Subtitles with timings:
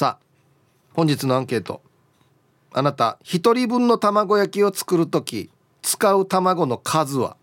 [0.00, 0.24] さあ
[0.94, 1.82] 本日のアンケート。
[2.72, 5.50] あなた1人分の卵焼きを作る時
[5.82, 7.36] 使う卵の数は？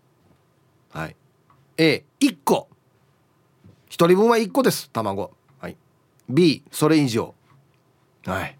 [0.90, 1.14] はい。
[1.76, 2.68] A1 個。
[3.90, 5.30] 1人分は1個です卵。
[5.60, 5.76] はい。
[6.28, 7.32] B それ以上。
[8.24, 8.58] はい。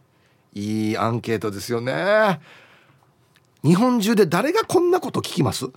[0.55, 2.39] いいアンケートですよね。
[3.65, 5.67] 日本中で誰がこんなこと聞きます？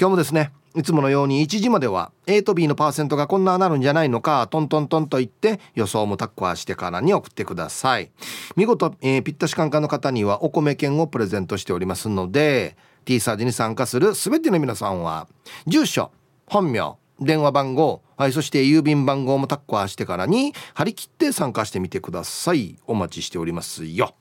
[0.00, 8.10] 今日もですねいつものように1時までは A と B のパーセントがこんななるんじゃないのかトントントンと言って予想もタッコアしてからに送ってください。
[8.56, 15.28] 見事、えー、ぴったしカンカンの方にはお米券をプレゼントしておりますので T サージに参加する全ての皆さんは
[15.66, 16.10] 住所
[16.46, 22.78] 本名電話番号、はい、そして郵便番号もタッコアしてからに張り切って参加してみてください。
[22.86, 24.14] お待ちしておりますよ。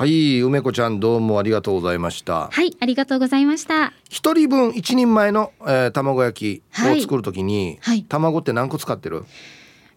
[0.00, 2.48] はい梅子ちゃんどうもありがとうございました。
[2.50, 3.92] はいありがとうございました。
[4.08, 9.26] 一人分一人前の、えー、卵焼きを作るときに、はい、卵って何個使ってる？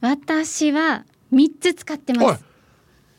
[0.01, 2.43] 私は三つ使ってます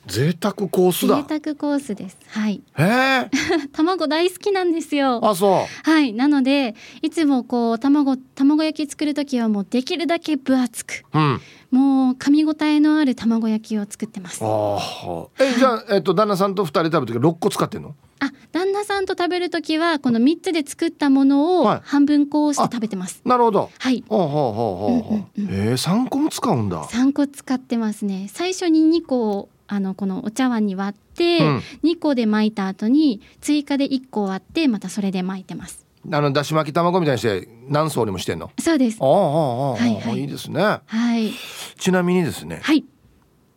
[0.06, 1.22] 贅沢コースだ。
[1.22, 2.19] 贅沢コースです。
[2.28, 2.62] はい。
[3.72, 5.20] 卵大好きなんですよ。
[5.27, 5.91] あそう。
[5.91, 6.12] はい。
[6.12, 14.41] なのでいつもこう卵卵焼き作る時はもうできるだけ分厚く、うん、もう噛み応えのある卵焼きを作ってます。
[14.42, 17.94] あえじゃあ、えっと、旦那さんと二人食べる時六個使ってんの？
[18.20, 23.70] あ旦那さんと食べる時はこの三つで作ったものを半分こうして食べてます、はい、なるほど。
[23.78, 24.05] はい。
[24.08, 25.44] ほうほうほうほう、う。
[25.44, 26.84] んうん、えー、3個も使うんだ。
[26.84, 28.28] 三個使ってますね。
[28.32, 35.85] 最初に二個あのこのお茶碗に割って、うん、2個で巻いた後に追加で1個割ってまたそれで巻いてます。
[36.12, 38.51] あのだし巻き卵みたいにして何層にもしてんの？
[38.59, 38.99] そうです。
[39.01, 40.62] ああああ、はい、はい、いいですね。
[40.62, 40.83] は
[41.19, 41.33] い。
[41.79, 42.85] ちなみにですねはい。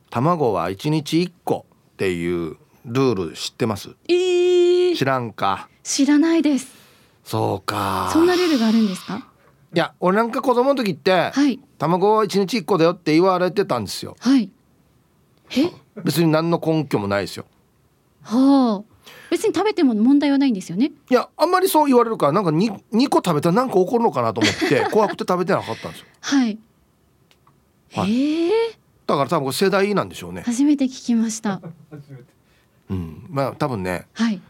[0.09, 3.89] 卵は1日1個っていうルール知ってます？
[4.07, 5.69] えー、知らんか。
[5.83, 6.73] 知らないです。
[7.23, 8.09] そうか。
[8.13, 9.27] そんなルールがあるんですか？
[9.73, 14.15] いや俺なんか子供の時って、はい、卵は1日1個だよって言われてたんですよ。
[14.19, 14.49] はい。
[15.51, 15.69] え？
[16.03, 17.45] 別に何の根拠もないですよ。
[18.23, 18.97] はあ。
[19.29, 20.91] 別に食べても問題はないんですよね？
[21.09, 26.07] いやあんまりそう言われるからなんか 2, 2個食べたら何か起こるのかなと思って 怖くて食べてなかったんですよ。
[26.21, 26.57] はい。
[27.93, 28.51] はい、えー、
[29.05, 30.43] だから多分世代なんでしょうね。
[30.45, 31.61] 初めて聞きました。
[32.89, 33.25] うん。
[33.29, 34.41] まあ多分ね、はい、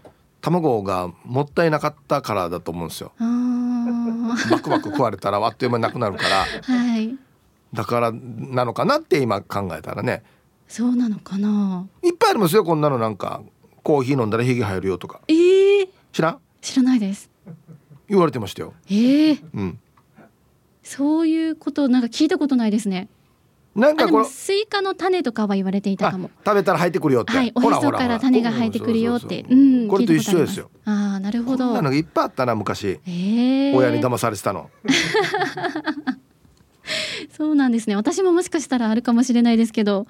[0.41, 3.11] 卵がもったいなかったからだと思うんですよ。
[4.51, 7.15] バクバク食われたらあっという間になくなるから、はい、
[7.73, 10.23] だからなのかなって今考えたらね
[10.67, 11.87] そうなのかな？
[12.03, 13.41] いっぱいありますよこんなのなんか。
[13.83, 15.21] コーヒー飲んだらヒゲ生えるよとか。
[15.29, 16.39] えー、知らん？
[16.61, 17.29] 知らないです。
[18.09, 18.73] 言われてましたよ。
[18.89, 19.79] えー、うん。
[20.83, 23.07] そういうことなんか聞いたことないですね。
[23.75, 26.31] なんかこれスイカの種とかは言われていたかも。
[26.45, 27.31] 食べたら生えてくるよって。
[27.31, 29.45] はいおへそから種が生えてくるよって。
[29.49, 30.69] うんこれと一緒ですよ。
[30.83, 31.75] ああなるほど。
[31.93, 34.69] いっぱいあったな昔、えー、親に騙されてたの
[37.35, 37.95] そうなんですね。
[37.95, 40.07] 私ももしかしたらあるかもしれないですけど、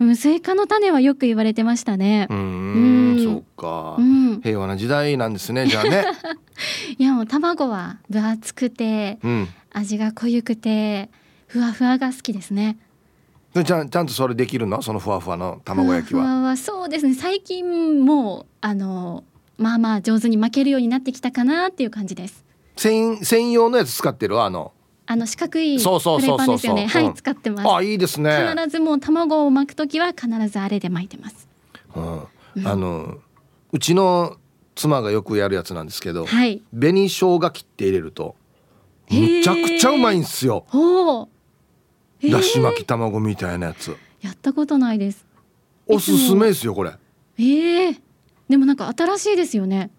[0.00, 2.26] うん、スイカの種はよく言われてましたね。
[2.30, 6.04] うんそうか、うん、平和な時代なんですねじゃあね。
[6.98, 11.10] いやもう卵は分厚くて、うん、味が濃ゆくて
[11.46, 12.78] ふわふわが好きですね。
[13.54, 14.82] ちゃんちゃんとそれできるの？
[14.82, 16.22] そのふわふわの卵焼きは。
[16.22, 17.14] ふわふわそうですね。
[17.14, 19.24] 最近もうあの
[19.56, 22.44] まあまあ上手に巻けるようになってきたかなっていう感じです。
[22.76, 24.42] 専専用のやつ使ってる？
[24.42, 24.72] あの
[25.06, 26.00] あの四角いフライ
[26.36, 26.86] パンですよね。
[26.86, 27.68] はい、使ってます。
[27.68, 28.52] あ、いいですね。
[28.56, 31.48] 必ずもう卵を巻くときは必ずあれで巻いてます。
[31.94, 33.18] うん、あの
[33.72, 34.36] うちの
[34.74, 38.36] 妻がよくやるやつなんですけど、はい、紅生姜切って入れると
[39.10, 40.66] むちゃくちゃうまいんですよ。
[42.22, 43.96] だし巻き卵みたいなやつ。
[44.20, 45.24] やったことないです。
[45.86, 46.92] おすすめですよこれ。
[47.38, 48.00] ええー、
[48.48, 49.90] でもなんか新しいですよね。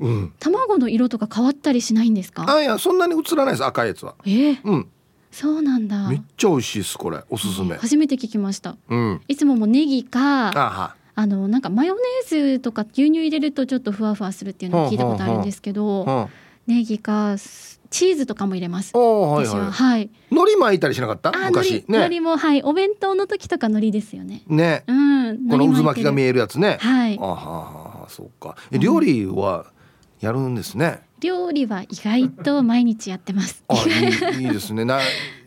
[0.00, 2.46] うん、卵の色とか変わったりしないんですか？
[2.48, 4.88] あいやそんなに映らないです赤いやつはえー、うん
[5.30, 16.28] そうなんだめっちゃ美味しいですこれおすすめ、初めて聞きました、うん、いつももネギかあのなんかマヨネーズとか牛乳入れるとちょっとふわふわするっていうのを聞いたことあるんですけど
[16.66, 17.36] ネギか
[17.90, 18.96] チーズとかも入れます。
[18.96, 19.70] はいはい。
[19.72, 20.10] はい。
[20.30, 21.32] 海苔巻いたりしなかった？
[21.32, 21.84] 昔。
[21.88, 21.98] ね。
[21.98, 22.62] 海苔もはい。
[22.62, 24.42] お弁当の時とか海苔ですよね。
[24.46, 24.84] ね。
[24.86, 25.48] うん。
[25.48, 26.78] この渦巻きが見えるやつね。
[26.80, 27.18] はい。
[27.18, 28.56] あははそうか。
[28.70, 29.66] 料理は
[30.20, 31.00] やるんですね。
[31.20, 33.62] 料理は意外と毎日やってます。
[33.68, 33.74] あ
[34.38, 34.84] いいですね。
[34.84, 35.00] な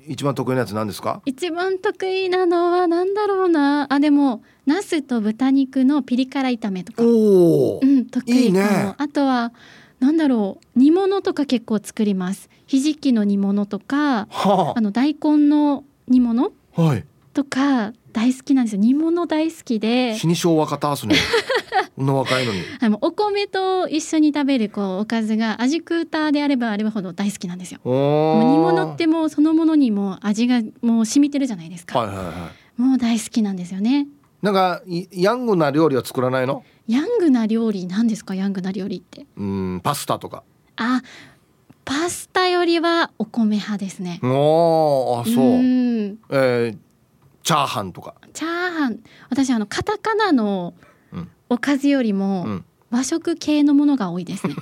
[0.08, 1.22] 一番得意なやつ何ですか？
[1.26, 3.92] 一番得意なのはなんだろうな。
[3.92, 7.04] あでもナスと豚肉のピリ辛炒めとか。
[7.04, 8.46] おお、うん、得意。
[8.46, 8.94] いいね。
[8.98, 9.54] あとは
[10.00, 10.80] なんだろう。
[10.80, 12.50] 煮物とか結構作ります。
[12.66, 14.82] ひじきの煮物とかはあ。
[14.82, 17.06] の大根の煮物あはい。
[17.34, 18.82] とか大好きなんですよ。
[18.82, 20.16] 煮物大好きで。
[20.18, 21.16] 死に昭和方すね。
[21.96, 22.62] こんな若いのに。
[22.80, 27.80] あのお米と一緒に食べるこうおかずが味クーターであればあればほど大好きなんですよ。
[27.84, 32.32] おもう煮物ってもうそのものにも味がもう染みてるじゃないですか、はいはいは
[32.78, 32.82] い。
[32.82, 34.08] もう大好きなんですよね。
[34.42, 36.64] なんかいヤングな料理は作らないの？
[36.88, 38.36] ヤングな料理なんですか？
[38.36, 39.26] ヤングな料理って。
[39.38, 40.44] うんパスタとか。
[40.76, 41.02] あ
[41.86, 44.20] パスタよりはお米派ですね。
[44.24, 46.18] おーあそう、ん。
[46.30, 46.78] えー、
[47.44, 48.16] チャーハンとか。
[48.34, 49.00] チャーハン。
[49.30, 50.74] 私あのカタカナの
[51.12, 51.30] うん。
[51.50, 52.66] おかずよりもうん。
[52.90, 54.54] 和食系のものが多いですね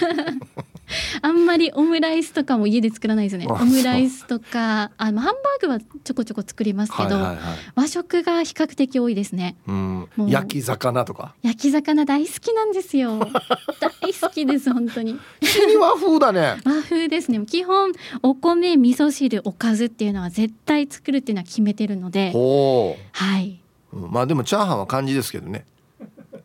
[1.22, 3.46] あんまりオムライスとかも家で作らないですね。
[3.48, 7.36] あオムライスとかあまあハンバーグはちょこちょこ作りますけど、はいはいはい。
[7.74, 9.56] 和食が比較的多いですね。
[10.28, 11.34] 焼き魚とか？
[11.42, 13.18] 焼き魚大好きなんですよ。
[13.80, 15.18] 大好きです本当に。
[15.80, 16.56] 和風だね。
[16.64, 17.40] 和風ですね。
[17.46, 17.92] 基本
[18.22, 22.30] お米味噌汁おかずっていうのは絶対作るっていうのは決めてるので。
[22.32, 23.60] ほはい、
[23.92, 25.64] まあでもチャーハンは漢字ですけどね。
[25.64, 25.69] あ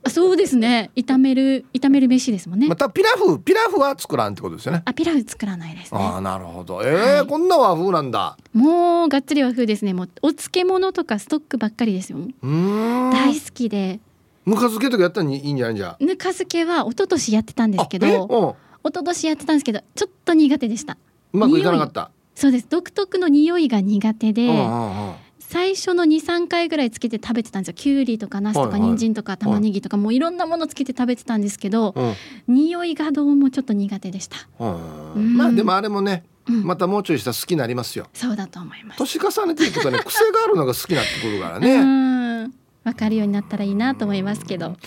[0.07, 0.91] そうですね。
[0.95, 4.83] 炒める炒める飯ですもんね、またピラフピラフは作らんってことですよね。
[4.85, 5.99] あピラフ作らないですね。
[5.99, 6.81] ああなるほど。
[6.83, 7.27] えーはい。
[7.27, 8.37] こんな和風なんだ。
[8.53, 9.93] もうがっつり和風ですね。
[9.93, 12.19] もうお漬物とかストックばっかりですよ。
[12.19, 13.11] うーん。
[13.11, 13.99] 大好きで。
[14.45, 15.97] ぬか漬けとかやったらいいんじゃないんじゃ。
[15.99, 20.97] ぬか漬けは一昨年やってたんですけど一昨年やってたんですけどちょっと苦手でした。
[21.33, 22.11] うんうまくいかなかった。
[22.35, 22.67] そうです。
[22.69, 25.13] 独特の匂いが苦手で、うんうんうん
[25.47, 27.73] 最初の23回ぐらいつけて食べてたんですよ。
[27.75, 32.13] きゅうりとかナスとか人参とか玉ねぎとかもういろんなものつけて食べてたんですけどうん。
[32.47, 35.13] 匂いがどうもちょっと苦手でした、うん。
[35.13, 35.37] うん。
[35.37, 36.63] まあでもあれもねうん。
[36.63, 38.07] またもうちょいしたら好きになりますよ。
[38.13, 38.97] そうだと思います。
[38.97, 42.53] 年重ねていくとね癖があるのが好きになってくるから うねん。
[42.83, 44.77] わかるようになったらいいなと思いますけど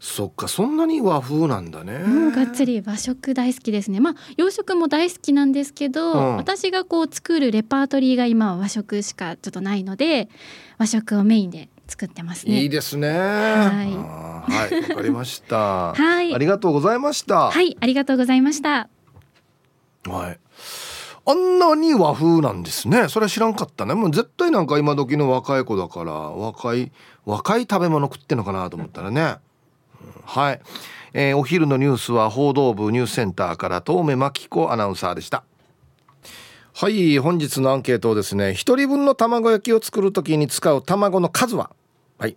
[0.00, 1.98] そっかそんなに和風なんだね。
[1.98, 3.98] もうがっつり和食大好きですね。
[3.98, 6.36] まあ洋食も大好きなんですけど、うん。
[6.36, 10.28] 私がこう作るレパートリーが今は和食しかちょっとないので
[10.78, 12.62] 和食をメインで作ってますね。
[12.62, 13.08] いいですね。
[13.08, 13.18] はい。
[13.18, 15.94] あーはいわかりました。
[15.94, 16.32] はい。
[16.32, 17.50] ありがとうございました。
[17.50, 18.88] はいありがとうございました。
[20.06, 20.38] はい。
[21.26, 23.08] あんなに和風なんですね。
[23.08, 23.94] それは知らんかったね。
[23.94, 26.92] もう絶対なんか今時の若い子だから若い
[27.26, 29.38] 若い食べ物食ってんのかなと思ったらね。
[30.28, 30.60] はい、
[31.14, 35.42] えーお昼のニュースは報道部ニュースセンターから遠目真紀子アナウンサーでした。
[36.74, 38.52] はい、本日のアンケートをですね。
[38.52, 41.70] 一人分の卵焼きを作るときに使う卵の数は、
[42.18, 42.36] はい、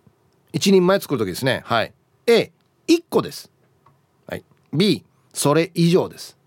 [0.54, 1.60] 一人前作るときですね。
[1.66, 1.92] はい、
[2.26, 2.50] A
[2.86, 3.52] 一個です。
[4.26, 5.04] はい、B
[5.34, 6.38] それ以上です。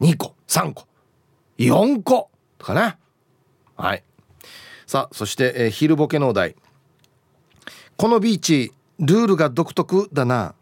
[0.00, 0.86] 2個3個
[1.58, 2.98] 4個かね
[3.76, 4.02] はい
[4.86, 6.56] さあそして、えー昼ボケのお題
[7.96, 10.54] このビーチルールが独特だな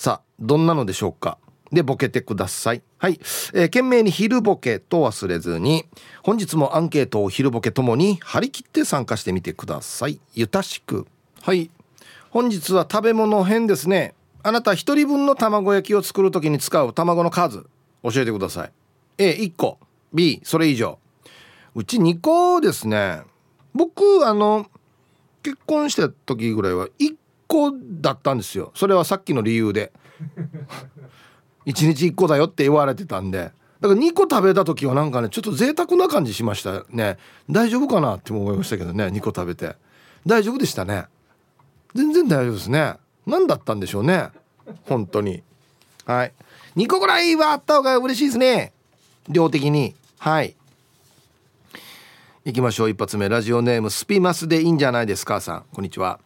[0.00, 1.36] さあどんなのでしょうか？
[1.72, 2.80] でボケてください。
[2.96, 3.20] はい、
[3.52, 5.84] えー、懸命に昼ボケと忘れずに
[6.22, 10.18] 本日もアンケートを昼ボケともに張り切って参加してみてください。
[10.32, 11.06] ゆたしく。
[11.42, 11.70] はい。
[12.30, 14.14] 本日は食べ物編ですね。
[14.42, 17.66] あなた一人分の卵焼きを作るときに使う卵の数
[18.02, 18.72] 教えてください。
[19.18, 19.78] A1 個。
[20.14, 20.98] B それ以上。
[21.74, 23.20] うち2個ですね。
[23.74, 24.64] 僕あの
[25.42, 28.70] 結婚した時ぐらいは1個だったんですよ。
[28.76, 29.92] それはさっきの理由で。
[31.66, 33.52] 1日1個だよって言われてたんで。
[33.80, 37.18] だから2個食べた時はなんかねちょっと贅沢な感じしましたね。
[37.48, 39.76] 大丈夫かなって思いましたけどね2個食べて。
[40.26, 41.06] 大丈夫でしたね。
[41.94, 42.94] 全然大丈夫ですね。
[43.26, 44.28] 何だったんでしょうね。
[44.84, 45.42] 本当に。
[46.04, 46.32] はい。
[46.76, 48.72] 2個ぐらいはあった方が嬉しいですね。
[49.28, 49.94] 量的に。
[50.18, 50.54] はい。
[52.44, 52.90] 行きましょう。
[52.90, 53.28] 一発目。
[53.28, 55.64] ラジオネームスピマスでいいんじゃないですかさん。
[55.72, 56.20] こんにちは。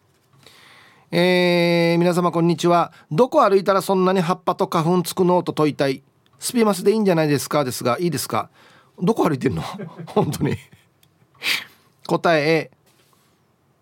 [1.16, 2.92] えー、皆様こんにちは。
[3.12, 5.44] どこ歩いたらそんなに葉っぱと花粉つくの？
[5.44, 6.02] と問いたい。
[6.40, 7.64] スピマスでいいんじゃないですか？
[7.64, 8.50] ですがいいですか？
[9.00, 9.62] どこ歩いてんの？
[10.11, 10.56] 本当に。
[12.09, 12.68] 答え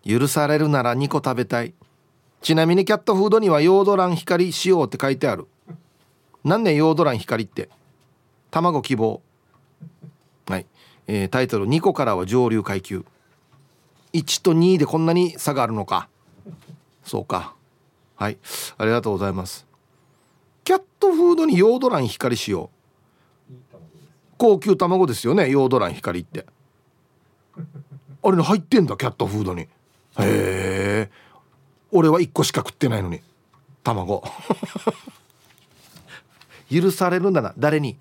[0.05, 1.73] A 許されるなら2個食べたい。
[2.43, 5.47] ちなみにキャットフードにはヨード卵光使用って書いてある。
[6.43, 7.69] 何ねヨード卵光って？
[8.51, 9.23] 卵希望。
[10.45, 10.67] はい、
[11.07, 11.65] えータイトル。
[11.67, 13.03] 2個からは上流階級。
[14.13, 16.09] 1と2でこんなに差があるのか。
[17.03, 17.55] そうか。
[18.15, 18.37] はい。
[18.77, 19.65] ありがとうございます。
[20.63, 22.69] キャットフードにヨード卵光使用
[24.37, 26.45] 高級卵ですよねヨード卵光って。
[28.23, 29.61] あれね入ってんだキャットフードに。
[29.61, 29.67] へ
[30.19, 31.09] え。
[31.91, 33.21] 俺は1個しか食ってないのに。
[33.83, 34.23] 卵。
[36.71, 37.97] 許されるなら誰に？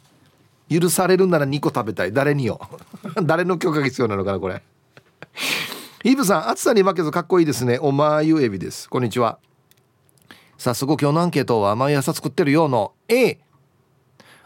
[0.71, 2.13] 許されるなら2個食べたい。
[2.13, 2.61] 誰によ。
[3.23, 4.63] 誰の許可が必要なのかなこれ。
[6.05, 7.79] イブさん暑さに負けずかっこいいですね。
[7.81, 8.91] おまゆエビです。
[8.91, 9.39] こんにちは。
[10.59, 12.93] 早速今日のアンケートは毎朝作ってるようの。
[13.07, 13.39] A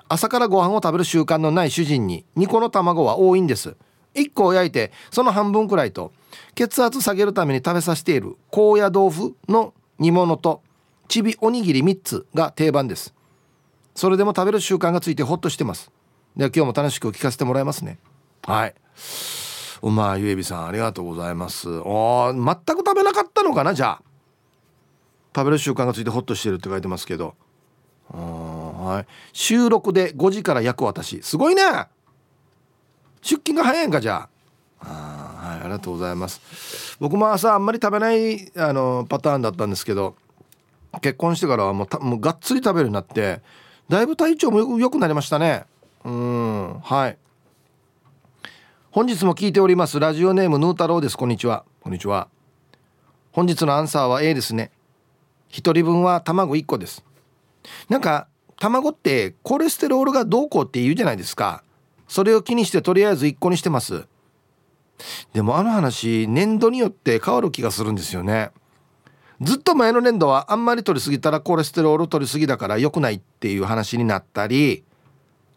[0.06, 3.74] 朝からご飯を食べる習慣のない主人に2個の卵は多いんです。
[4.14, 6.12] 1個を焼いてその半分くらいと
[6.54, 10.60] 血圧下げるために食べさせている高野豆腐の煮物と
[11.08, 13.14] ちびおにぎり3つが定番です。
[13.94, 15.90] それでも食べる習慣がついてホッとしてます。
[16.36, 17.96] では今日も楽しく聞かせてもらいますね。
[18.42, 18.74] はい。
[19.82, 21.68] うまゆえびさんありがとうございます。
[21.68, 24.02] お全く食べなかったのかなじゃあ。
[25.34, 27.34] 食べる習慣がついてホッとしてるって書いてますけど。
[28.08, 29.12] はい。
[29.32, 31.22] 収録で5時から焼く私。
[31.22, 31.62] すごいね。
[33.20, 34.28] 出勤が早いんかじゃ
[34.80, 34.86] あ。
[34.86, 36.96] はいありがとうございます。
[37.00, 40.16] 僕も朝あんまり食べないあのパターンだったんですけど
[41.00, 43.42] 結婚してからはもうたもうがっつり食べるようになって
[43.88, 45.64] だいぶ体調もよ良くなりましたね。
[46.04, 47.18] うんはい。
[48.96, 50.00] 本日も聞いております。
[50.00, 51.18] ラジオネームヌー太郎です。
[51.18, 51.66] こんにちは。
[51.82, 52.28] こんにちは。
[53.30, 54.70] 本日のアンサーは A ですね。
[55.48, 57.04] 一人分は卵1個です。
[57.90, 58.26] なんか
[58.58, 61.62] 卵ってコレステロールがどうこうって言うじゃないですか。
[62.08, 64.06] それを気にしてとりあえず1個にしてます。
[65.34, 68.50] でもあの話年度によって変わる気がするんですよね。
[69.42, 74.84] ずっと前の年度はあんまり取りすぎたらコレステロール取りすぎだから良くないっていう話になったり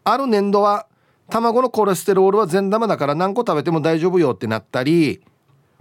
[0.03, 0.87] ある年度は
[1.29, 5.21] 卵のコレステロールは善玉だから何個食べても大丈夫よってなったり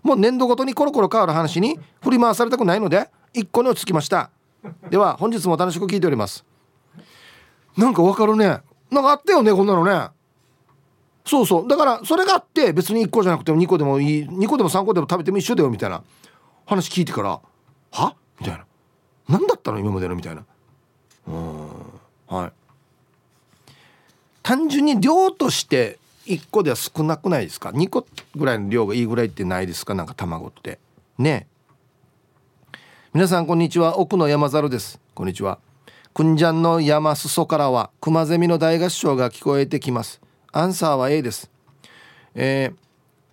[0.02, 4.30] もう年度ごとにコロコロ変わる話に振り回されたくないので1個に落ち着きました。
[4.90, 6.44] では本日も楽しく聞いております。
[7.76, 8.60] なんかわかるね。
[8.90, 10.08] なんかあったよねこんなのね。
[11.24, 11.68] そうそう。
[11.68, 14.22] だからそれがあって別に1個じゃなくても2個でもいい。
[14.24, 16.02] 2個でも3個でも食べても一緒だよみたいな。
[16.66, 17.40] 話聞いてから
[17.90, 18.16] は？
[18.40, 18.64] みたいな。
[19.28, 20.44] 何だったの今までのみたいな。
[21.28, 21.68] うん。
[22.26, 22.52] はい。
[24.48, 29.92] 単純に量として1個では少なくないですか？2個ぐらいの量がいいぐらいってないですか？
[29.94, 30.78] なんか卵って。
[31.18, 31.46] ね
[33.12, 33.98] 皆さんこんにちは。
[33.98, 34.98] 奥の山猿です。
[35.14, 35.58] こんにちは。
[36.14, 40.18] くんじゃんの山裾からは熊ゼミの大合唱が聞こえてきます。
[40.50, 41.50] アンサーは A です。
[42.34, 42.72] え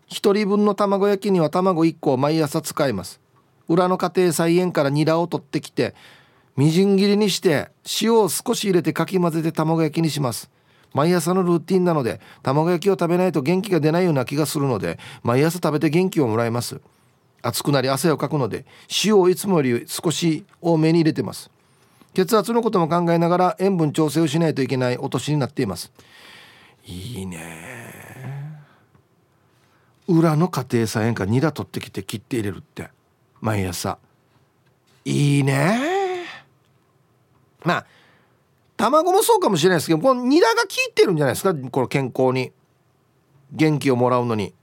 [0.09, 3.21] ー、1人分の卵焼きには卵1個を毎朝使います。
[3.69, 5.95] 裏の家庭菜園からニラを取ってきて
[6.57, 7.69] みじん切りにして
[8.01, 10.53] 塩を少し入れてかき混ぜて卵焼きにします。
[10.95, 16.79] 毎朝のルーティンなので卵焼きを食べないと元気が出ないような気がするので毎朝食べて元気をもらいます。
[17.41, 18.65] 暑くなり汗をかくので
[19.03, 21.51] 塩をいつもより少し多めに入れてます。
[22.13, 25.91] 血圧のことも考えながら塩分調整をしないといけないお年になっています。
[26.85, 28.63] いいね。
[30.07, 32.89] 裏の家庭菜園からニラ取ってきて切って入れるって
[33.41, 33.97] 毎朝。
[35.03, 36.25] いいね。
[37.65, 37.85] まあ
[38.77, 41.53] 卵もそうかもしれないですけどこのニラが効いてるんじゃないですか？
[41.53, 42.51] この健康に。
[43.51, 44.53] 元気をもらうのに。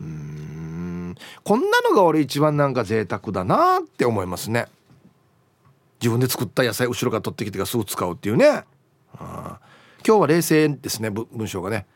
[0.00, 1.14] うん。
[1.42, 4.66] こんなのが俺一番なんか贅沢だなって思いますね。
[6.00, 8.64] 自分で作った野菜後ろから取ってきてがすぐ使うっていうね。
[9.18, 9.58] あ
[10.06, 11.86] 今日は冷静ですね文章がね。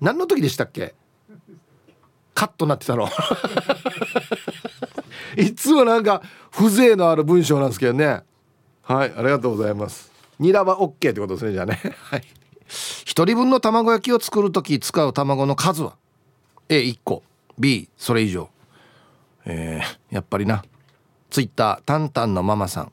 [0.00, 0.94] 何の時でしたっけ？
[2.34, 3.08] カットなってたの。
[5.36, 8.22] いつもなんか風情のある文章なんですけどね。
[8.82, 10.10] はいありがとうございます。
[10.42, 11.80] ニラは OK ってことですねじゃあね。
[12.10, 12.24] はい。
[13.04, 15.96] 一人分の卵焼きを作る時使う卵の数は
[16.68, 17.22] ？A1 個。
[17.58, 18.50] B それ以上。
[19.44, 20.64] えー、やっぱりな。
[21.30, 22.92] ツイッタータンタンのママさん。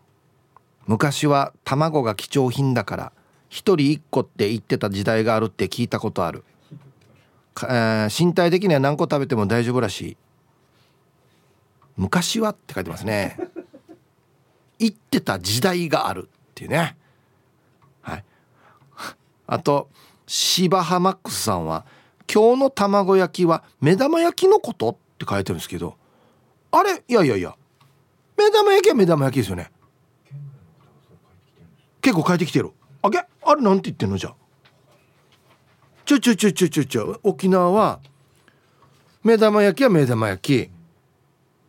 [0.86, 3.12] 昔は卵が貴重品だから
[3.50, 6.44] 一人一個って言ってた時代があるって聞いたことある、
[7.64, 10.18] えー、身体的には何個食べても大丈夫らしい。
[11.98, 13.38] 昔はって書いてますね。
[14.80, 16.96] 言ってた時代があるっていうね。
[19.52, 19.90] あと
[20.28, 21.86] 芝浜マックスさんは
[22.32, 25.98] 今日の卵焼きは目玉焼きのことって書いてるんですけど
[26.72, 27.04] あれ？
[27.08, 27.56] いやいやいや。
[28.38, 29.72] 目玉焼きは目玉焼きですよね。
[32.00, 32.70] 結構書いてきてる。
[33.02, 33.18] あげ？
[33.18, 34.36] あれなんて言ってんのじゃ？
[36.06, 38.00] ちょちょちょちょちょちょ沖縄は
[39.24, 40.70] 目玉焼きは目玉焼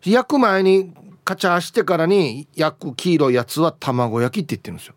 [0.02, 0.10] き。
[0.10, 0.92] 焼く前に
[1.24, 4.94] カチャーしてからに焼く黄色いやつは卵焼きって言ってるんですよ。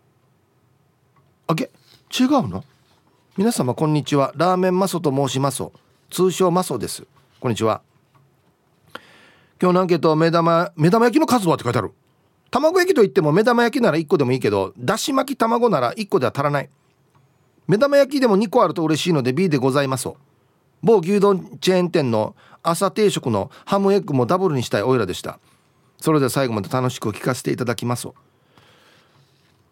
[1.48, 1.72] あげ？
[2.12, 2.66] 違うの？
[3.36, 4.32] 皆様こんにちは。
[4.36, 5.64] ラーメンマソと申します。
[6.12, 7.04] 通称マソです。
[7.40, 7.82] こんにちは。
[9.60, 11.94] 今日のアンケート目玉目玉焼きの数はって書いてある。
[12.52, 16.70] 卵焼きといっても目玉焼きなら1個でもいいけどだし巻き卵なら1個では足らない。
[17.66, 20.10] 目玉焼きでも2個あると嬉しいので B でございます。
[20.84, 25.40] 某牛丼チェーン店の朝定食のハムエッグもダブルにしたいオイラでした。
[26.00, 28.10] それでは最後まで楽しく聞かせていただきます。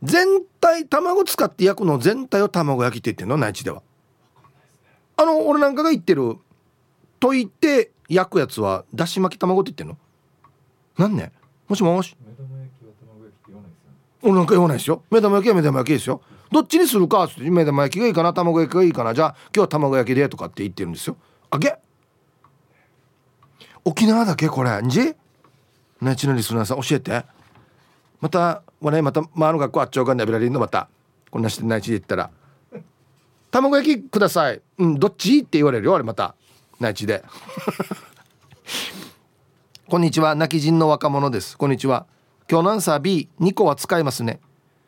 [0.03, 3.38] 全体卵使って焼くの全体を卵焼きって言ってんの？
[3.38, 3.84] 内地では。
[5.17, 6.38] あの俺なんかが言ってる
[7.20, 9.98] 溶いて焼くやつはだし巻き卵って言ってんの？
[10.98, 11.31] なんね
[11.67, 12.15] もしもし。
[14.24, 15.03] 俺なんか言わないですよ。
[15.10, 16.22] 目玉焼きは目玉焼きですよ。
[16.51, 19.13] どっちにするかって目玉焼きがいいかな卵焼きがいいかな。
[19.13, 21.17] じゃあ今日は卵焼きでとかって言ってるんですよ。
[21.50, 21.75] あげ。
[23.84, 24.81] 沖縄だけこれ。
[24.81, 25.15] んじ？
[26.01, 27.24] 内地のリスナーさん教えて
[28.21, 30.87] また我ねまたまあの学校あっちょうがんでべられんのまた。
[31.31, 32.29] こんなして内地で言ったら。
[33.49, 34.61] 卵焼きください。
[34.77, 35.39] うんどっち？
[35.39, 36.35] って言われるよあれまた。
[36.79, 37.23] 内地で。
[39.89, 41.57] こんにちは泣き人の若者です。
[41.57, 42.05] こんにちは。
[42.49, 44.39] 今日のアンサー B2 個は使いますね。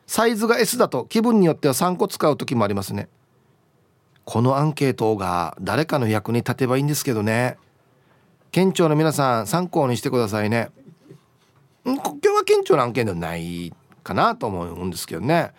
[0.06, 3.08] サイズが S だと気分によっては3個使う時もありますね。
[4.24, 7.58] このアンケートが誰かの役に立てばいいんですけどね。
[8.52, 10.70] 県庁の皆さん参考にしてくださいね。
[11.84, 12.02] 今日
[12.44, 13.72] は県庁の案件ではない
[14.02, 15.52] かなと思うんですけどね。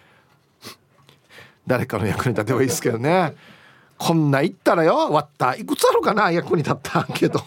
[1.66, 3.34] 誰かの役に立てばいいですけどね。
[3.98, 5.10] こんな言ったらよ。
[5.12, 5.56] 割った。
[5.56, 6.32] いくつあるかな？
[6.32, 7.40] 役に立ったアンケート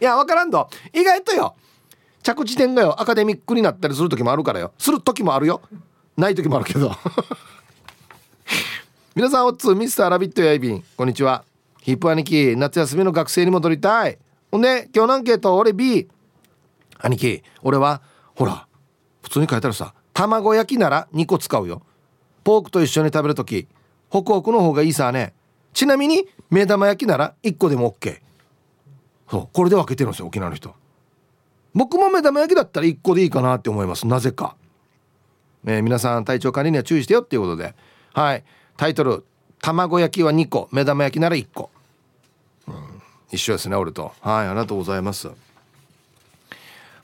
[0.00, 1.56] いや分からんと意外とよ。
[2.22, 3.00] 着地点がよ。
[3.00, 4.72] アカデミックになったりする時もあるからよ。
[4.78, 5.60] する時もあるよ。
[6.16, 6.92] ない時もあるけど。
[9.14, 10.84] 皆さんおっつミスターラビットやいびん。
[10.96, 11.44] こんにちは。
[11.80, 14.18] ヒップ兄貴夏休みの学生に戻りたい。
[14.50, 16.08] ほんで今日のアンケート俺 B
[17.02, 18.02] 兄貴俺は
[18.34, 18.66] ほら
[19.22, 21.82] 普通に書いてあるさ卵焼きなら2個使うよ。
[22.44, 23.68] ポークと一緒に食べる時
[24.08, 25.32] ホクホクの方がいいさね。
[25.72, 28.20] ちなみに目玉焼きなら1個でも OK
[29.30, 30.74] そうこれで分けてるんですよ沖縄の人。
[31.74, 34.56] 僕も目玉焼きだったら1個でいいかなって思いますなぜか、
[35.64, 37.74] えー、皆さん体調管理には注意してよっていうことで。
[38.12, 38.44] はい。
[38.76, 39.24] タイトル
[39.62, 41.70] 「卵焼きは2個目玉焼きなら1個」
[42.68, 42.74] うん、
[43.30, 44.12] 一緒ですね俺と。
[44.20, 45.30] はいありがとうございます。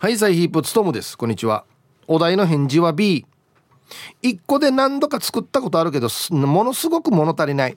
[0.00, 1.19] はいサイヒープツトムです。
[1.19, 1.64] こんにちは。
[2.07, 3.26] お題の返事は B
[4.23, 7.77] 1個で何度か作ったことあるけどものすごく物足りない。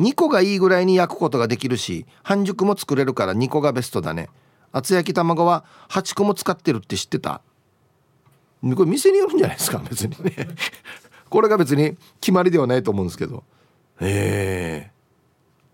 [0.00, 4.30] 2個がいいぐらいに焼くことができるし半熟も作れるから2個がベストだね。
[4.72, 7.40] 厚焼き卵は8個も使ってるって知ってた？
[8.60, 9.78] これ店によるんじゃないですか？
[9.78, 10.32] 別にね。
[11.30, 13.44] これが別に決まりではないと思うんですけど。
[14.00, 14.90] へえ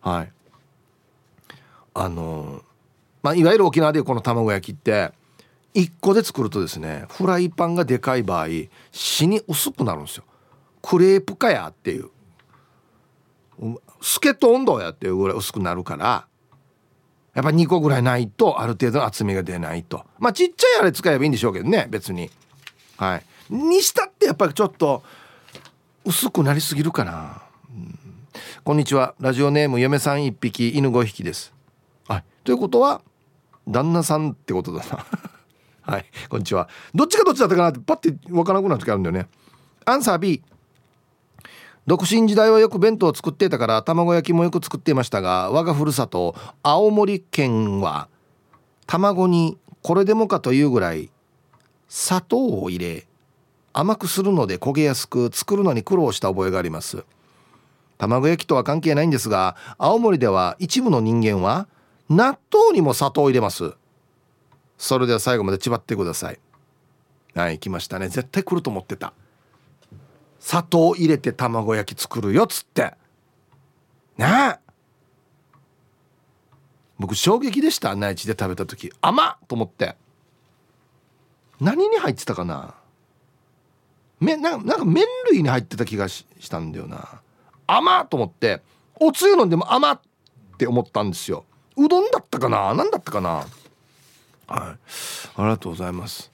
[0.02, 0.32] はい。
[1.94, 2.60] あの
[3.22, 5.12] まあいわゆる沖縄でいうこの卵焼きって
[5.74, 8.46] 1個で作るとですねフライパンがでかい場合
[8.90, 10.24] 死に薄くなるんですよ。
[10.82, 12.10] クレープかやっていう。
[14.00, 16.26] スケトンドやっていうぐらい薄くなるから
[17.34, 20.04] やっぱ2個ぐらいないとある程度の厚みが出ないと。
[20.18, 22.30] まあちっちゃいあれ使えばいいんでしょうけどね別に。
[22.96, 23.24] はい。
[23.50, 25.02] にしたってやっぱりちょっと
[26.04, 27.98] 薄くなりすぎるかな、うん、
[28.64, 29.14] こんにちは。
[29.20, 31.52] ラジオネーム嫁さん1匹犬5匹です。
[32.08, 32.24] はい。
[32.44, 33.02] ということは
[33.68, 35.06] 旦那さんってことだな。
[35.90, 36.68] はいこんにちは。
[36.94, 39.26] どっちがどっちだったかなってパッて分からなくなる時あるんだよね。
[39.84, 40.40] アンサー B
[41.84, 48.06] 独身時代はよく弁当を作ってたから卵焼きもよく作っていましたが我がふるさと青森県は
[48.86, 51.10] 卵にこれでもかというぐらい
[51.88, 53.08] 砂糖を入れ
[53.72, 57.04] 甘くするので焦げやすく作るのに苦労した覚えがあります。
[57.98, 61.66] 卵焼きとは関係ないんですが青森では一部の人間は
[62.08, 63.74] 納豆にも砂糖を入れます。
[64.80, 66.38] それでは最後までちばってください。
[67.34, 68.08] はい来ましたね。
[68.08, 69.12] 絶対来ると思ってた。
[70.38, 72.94] 砂糖入れて卵焼き作るよっつって。
[74.16, 74.56] ね。
[74.56, 74.58] え
[76.98, 78.90] 僕衝撃でした内地で食べた時。
[79.02, 79.96] 甘っと思って。
[81.60, 82.74] 何に入ってたかな。
[84.18, 87.20] めなんか麺類に入ってた気がしたんだよな。
[87.66, 88.62] 甘っと思って。
[88.98, 90.00] おつゆ飲んでも甘っ
[90.56, 91.44] て思ったんですよ。
[91.76, 92.72] うどんだったかな？
[92.72, 93.44] 何だったかな？
[94.50, 94.60] はい。
[94.60, 94.76] あ
[95.38, 96.32] りがとうございます。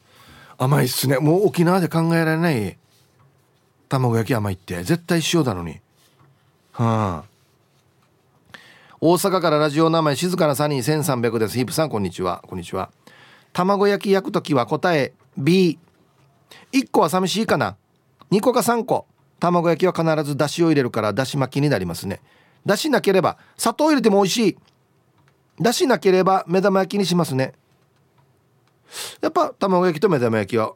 [0.57, 1.19] 甘いっすね。
[1.19, 2.79] もう沖縄で考えられない
[3.91, 4.83] 卵焼き甘いって。
[4.83, 5.81] 絶対塩だのに。
[6.73, 8.57] はあ。
[8.99, 11.55] 大阪からラジオ名前静かなサニー1300です。
[11.57, 12.43] ヒープさんこんにちは。
[12.47, 12.91] こんにちは。
[13.53, 15.79] 卵焼き焼く時は答え B1
[16.91, 17.77] 個は寂しいかな。
[18.31, 19.07] 2個か3個。
[19.39, 22.23] 卵焼きは必ずだしを入れるからだし巻きになりますね。
[22.65, 24.57] だしなければ砂糖入れても美味しい。
[25.61, 27.53] だしなければ目玉焼きにしますね。
[29.21, 30.75] やっぱ卵焼きと目玉焼きは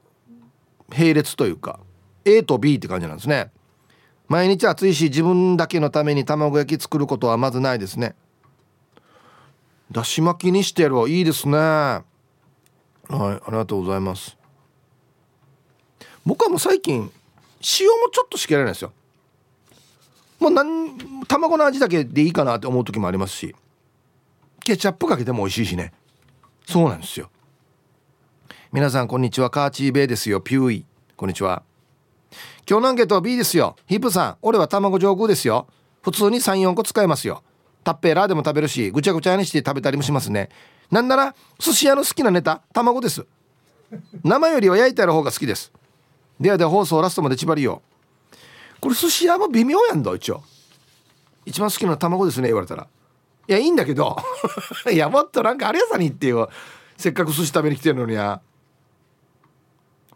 [0.90, 1.80] 並列というか
[2.24, 3.50] A と B って感じなんですね。
[4.28, 8.14] 毎日暑いし自分だけのために卵焼き作ることはまずないですね。
[9.90, 11.56] だし巻きにしてるいいですね。
[11.56, 12.04] はい
[13.10, 14.36] ありがとうございます。
[16.24, 17.10] 僕はもう最近
[17.80, 18.92] 塩もちょっとしかやらないですよ。
[20.38, 20.96] もうなん
[21.26, 23.54] 卵の味だけでいいかなって思う時もありますし
[24.64, 25.92] ケチャップかけても美味しいしね。
[26.66, 27.30] そうなんですよ。
[28.72, 29.50] 皆さんこんにちは。
[29.50, 30.40] カーチーベイですよ。
[30.40, 30.86] ピューイ。
[31.16, 31.64] こんにちは。
[32.68, 33.74] 今日のアンケートは B ですよ。
[33.88, 35.66] ヒップさん俺は卵上空ですよ。
[36.02, 37.42] 普通に34個使えますよ。
[37.82, 40.50] タッペーラーでも食べるしぐちゃぐちゃにして食べたりもしますね。
[40.88, 43.26] なんなら寿司屋の好きなネタ卵です。
[44.22, 45.72] 生よりは焼いてある方が好きです。
[46.38, 47.82] ではでは放送ラストまで縛りよ
[48.80, 50.44] これ寿司屋も微妙やんだ一応。
[51.44, 52.86] 一番好きなの卵ですね言われたら。
[53.48, 54.16] いやいいんだけど。
[54.92, 56.46] いやもっとなんかあれやさにっていう。
[56.96, 58.40] せっかく寿司食べに来てるのにや。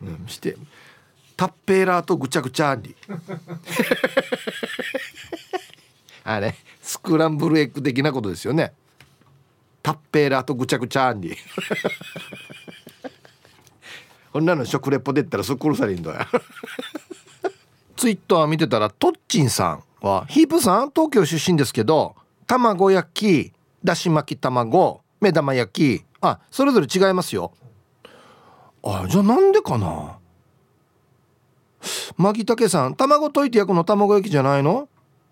[0.02, 0.56] うんして
[1.36, 2.94] タッペーラーとぐちゃぐちゃに。
[6.22, 8.72] あれスクランブルエッグ的なことですよね。
[9.82, 11.36] タッペーラーとぐちゃぐちゃに。
[14.34, 16.26] こんなの食レポで言ったらすっ殺されんだよ
[17.96, 22.16] ツイッター見てたらトッチンさんはヒープさん東京出身ですけど
[22.48, 23.52] 卵焼き
[23.84, 27.52] だし巻き卵目玉焼きあそれぞれ違いますよ
[28.84, 30.18] あじゃあなんでかな？
[32.16, 34.88] マギタケさん卵溶いて焼くの卵焼きじゃないの？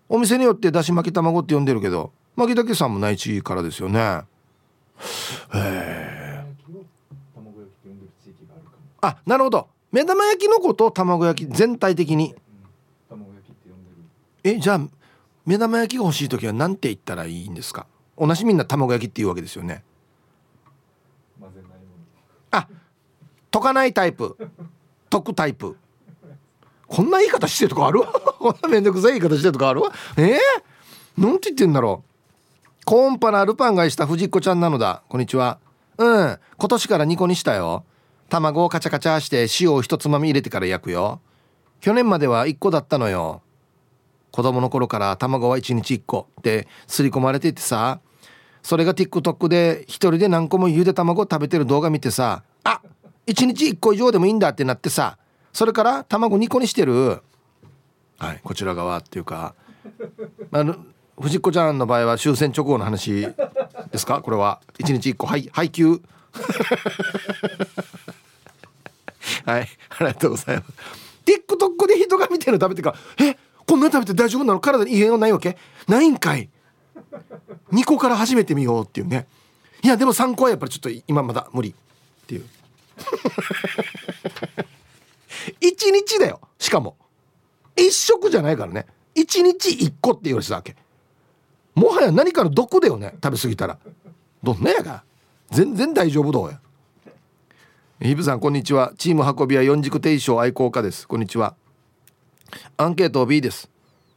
[0.09, 3.99] お店によってだし巻き卵って呼んでるけどマギタケさんも内地からですよね。
[3.99, 4.23] へ
[5.55, 6.43] え
[9.01, 9.67] あなるほど。
[9.91, 12.33] 目玉焼きのことを卵焼き全体的に、
[14.43, 14.79] えじゃあ
[15.45, 17.85] 目玉焼きが欲しい時は何て言ったらいいんですか？
[18.17, 19.83] 同じみんな卵焼きっていうわけですよね
[22.51, 22.67] あ
[23.53, 24.35] 溶かないタイプ。
[25.11, 25.77] 溶くタイプ。
[26.87, 28.01] こんな言い方してるとかある
[28.39, 29.81] こんなめんどくさい言い方してるとかある
[30.17, 32.85] えー、なんて言ってんだろう。
[32.85, 35.03] コーンパナルパン買いした藤子ちゃんなのだ。
[35.07, 35.59] こんにちは。
[35.99, 36.39] うん。
[36.57, 37.85] 今年から2個にしたよ。
[38.27, 41.21] 卵をカチャカチャして塩を一つまみ入れてから焼くよ。
[41.79, 43.43] 去年までは1個だったのよ。
[44.31, 47.99] 子供の頃から卵は1日1個って刷り込まれててさ。
[48.63, 52.43] それが TikTok で一人で何個もゆで卵食べてる動画見てさ。
[52.63, 52.81] あ
[53.27, 55.17] 1日1個以上でもいいんだってなってさ
[55.53, 57.21] それから卵2個にしてる。
[58.19, 59.55] はいこちら側っていうか
[60.51, 60.75] あの
[61.19, 63.21] 藤子ちゃんの場合は終戦直後の話
[63.91, 64.21] ですか？
[64.21, 64.61] これは。
[64.79, 66.01] 1日1個配配給。
[69.45, 70.71] はいありがとうございます。
[71.25, 74.59] TikTok で人が見てるの食べてからえこんな食べて大丈夫なの？
[74.59, 75.57] 体に異変はないわけ？
[75.87, 76.49] ないんかい。
[77.71, 79.27] 2個から始めてみようっていうね。
[79.83, 81.73] いやでも3個はやっぱりちょっと今まだ無理っ
[82.27, 82.45] ていう。
[85.61, 86.39] 1日だよ。
[86.59, 86.95] しかも。
[87.75, 88.85] 1食じゃないからね。
[89.15, 90.75] 1日1個って言われてたわけ。
[91.75, 93.15] もはや何かの毒だよね。
[93.23, 93.79] 食べ過ぎたら。
[94.41, 95.03] どんなやが。
[95.51, 96.59] 全然大丈夫どうや。
[98.01, 98.93] イブさんこんにちは。
[98.97, 101.07] チーム運びは四軸定称愛好家です。
[101.07, 101.55] こんにちは。
[102.77, 103.69] アンケート B です。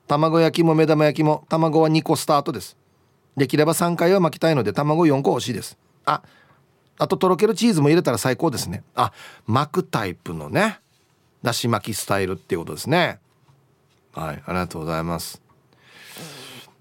[0.07, 2.77] 卵焼きも目玉焼きも卵は2個スタートです。
[3.37, 5.79] できれば3回は巻きたいので卵4個欲しいです。
[6.05, 6.23] あ
[6.99, 8.83] あととろけるチーズも入れたら最高ですね。
[8.95, 9.13] あ
[9.47, 10.81] 巻くタイプのね。
[11.43, 13.21] だし巻きスタイルっていうことですね。
[14.15, 15.41] はいありがとうございます。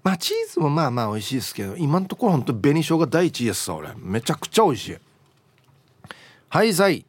[0.02, 3.90] まあチーズもまあまあ美味しいですけど今のところほんと紅生姜第一位ですさ俺。
[3.96, 4.96] めちゃくちゃ美味しい。
[6.48, 7.04] はいさい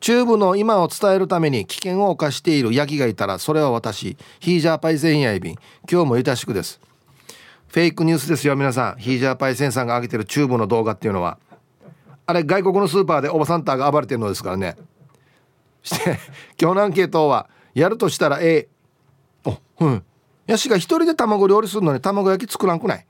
[0.00, 5.56] チューブの今を伝えるために危険を冒しているヤギがいたらそれは私ヒージャーパイセンヤイビン。
[5.90, 6.80] 今日もいたしくです。
[7.68, 8.96] フェイクニュースですよ皆さん。
[8.98, 11.38] ヒージャーパイセンさんが上げてるチューブの動画っていうのは
[12.26, 14.76] あれ外国のスーパーでおばさんたが暴れてるのですからね。
[15.82, 16.18] して
[16.60, 18.68] 今日のアンケートはやるとしたら A
[19.44, 20.04] おうん。
[20.46, 23.06] ヤシが一人で卵料理するのに卵焼き作らんくない？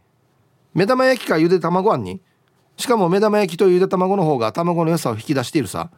[0.75, 2.21] 目玉焼きかゆで卵あんに？
[2.77, 5.91] しかも目玉焼きとゆで卵の方が卵の良さを引き出しているさ。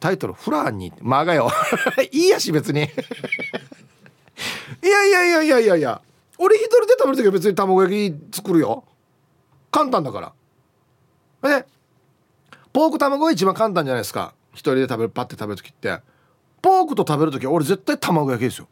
[0.00, 1.48] タイトル「フラーに」まあがよ。
[2.10, 2.82] いいやし別に。
[2.82, 2.86] い
[4.86, 6.02] やいやいやいやいやいや。
[6.38, 8.84] 俺一人で食べる時は別に卵焼き作るよ。
[9.70, 10.32] 簡単だから。
[11.42, 11.66] で
[12.72, 14.34] ポーク卵が一番簡単じゃないですか。
[14.52, 16.00] 一人で食べるパッて食べる時って。
[16.62, 18.68] ポークと食べる時は俺絶対卵焼きですよ。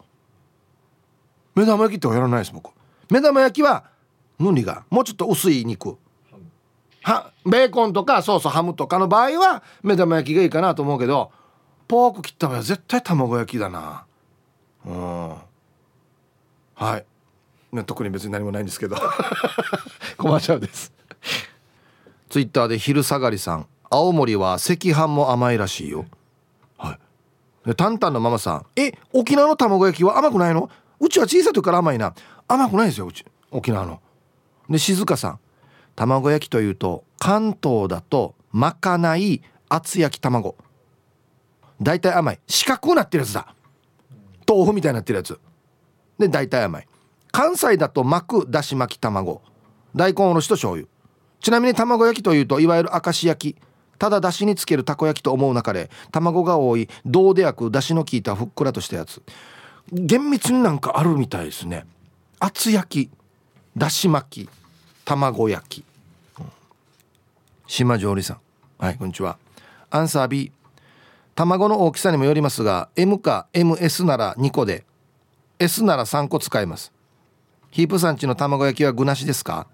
[1.55, 2.71] 目玉焼きってはやらないです僕。
[3.11, 3.85] 目玉焼きは
[4.39, 5.97] ヌがもうちょっと薄い肉。
[7.03, 11.33] はベーコンとかそうそうハムとかの場合は目玉焼きがいいかなと思うけど
[11.87, 14.05] ポーク切った場合は絶対卵焼きだな。
[14.85, 15.35] うん。
[16.75, 17.05] はい。
[17.85, 18.97] 特に別に何もないんですけど。
[20.17, 20.93] コマーシャルです
[22.29, 26.05] ツイッターで昼下がりさん青森は赤飯も甘いらしいよ。
[26.77, 26.99] は
[27.67, 27.75] い。
[27.75, 30.71] タンタンのママさんえ沖縄の卵焼きは甘くないの？
[31.01, 32.15] うちは小さい時から甘いな。
[32.47, 33.25] 甘くないですようち。
[33.51, 34.01] 沖縄の。
[34.69, 35.39] で静香さん
[35.97, 40.57] 卵焼きというと関東だとまかない厚焼き卵。
[41.81, 42.41] だいたい甘い。
[42.47, 43.55] 四角くなってるやつだ。
[44.47, 45.39] 豆腐みたいになってるやつ。
[46.19, 46.89] でだいたい甘い。
[47.31, 49.41] 関西だと巻くだし巻き卵。
[49.95, 50.89] 大根おろしと醤油。
[51.41, 53.57] ちなみに卵焼きというといわゆる明石焼き。
[53.99, 59.21] ただだしにつけるたこ焼きと思う中で卵が多い銅で焼くだしの効いたふっくらとしたやつ。
[59.93, 61.85] 厳密になんかあるみたいですね。
[62.39, 63.11] 厚焼き
[63.77, 64.51] だし巻き
[65.05, 65.85] 卵焼き、
[66.39, 66.47] うん、
[67.67, 68.39] 島上里さん。
[68.79, 69.37] はいこんにちは。
[69.91, 70.53] アンサー B
[71.35, 74.85] 卵の大きさにもよりますが M か MS なら2個で
[75.59, 76.93] S なら3個使います。
[77.73, 79.67] ヒープさんちの卵焼きは具なしですか？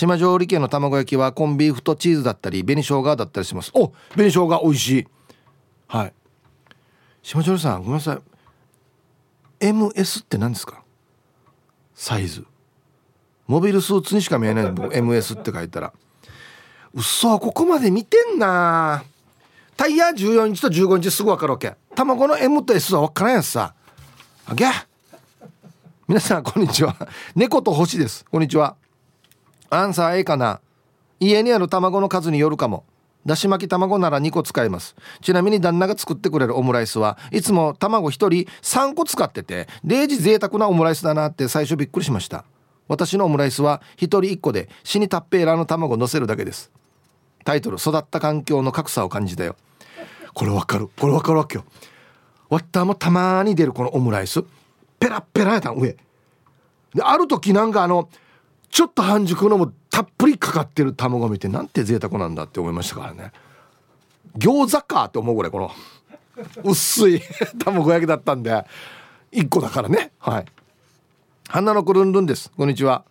[0.00, 3.70] 島上里家の卵焼きはコンビーフとチーズだったり紅生姜だったりします。
[3.74, 5.06] お紅生姜美味しい。
[5.88, 6.12] はい。
[7.22, 8.14] 島上里さんごめんなさ
[9.60, 9.66] い。
[9.66, 10.82] MS って何ですか？
[11.94, 12.46] サイズ。
[13.46, 15.92] モビルスーツにしか見えない僕 MS って書いたら。
[16.94, 19.04] うっそここまで見てんな。
[19.76, 21.74] タイヤ14インチと15インチすぐ分かるわけ。
[21.94, 23.74] 卵の M と S は分からんやつさ。
[24.46, 24.64] あげ
[26.08, 26.96] 皆さんこんにちは。
[27.34, 28.24] 猫と星です。
[28.24, 28.76] こんにちは。
[29.70, 30.60] アンサー A かな。
[31.20, 32.84] 家にある卵の数によるかも。
[33.24, 34.96] だし巻き卵なら2個使います。
[35.20, 38.28] ちなみに旦那が作ってくれるオムライスはいつも卵1人
[38.62, 42.44] 3個使ってて0時贅沢なオムライスだなって最初びっくりしました。
[42.88, 46.70] 私のオムライスは1人1個で死にタッペーラーの卵を乗せるだけです。
[47.44, 49.54] タイトル育った環境の格差を感じたよ。
[50.34, 50.88] これわかる。
[50.98, 51.64] これわかるわけよ。
[52.48, 54.42] ワッターもたまに出るこのオムライス。
[54.98, 55.96] ペラペラやったん上。
[56.94, 58.08] である時なんかあの
[58.70, 63.32] ちょっと半熟のもたっぷりかかってる卵を見てなんて贅沢なんだって思いましたからね。
[64.38, 65.70] 餃子かって思うぐらいこの
[66.64, 67.20] 薄い
[67.64, 68.64] 卵焼きだったんで
[69.32, 70.12] 1個だからね。
[70.18, 70.44] はい。
[71.48, 72.50] 花の子ルンルンです。
[72.56, 73.04] こんにちは。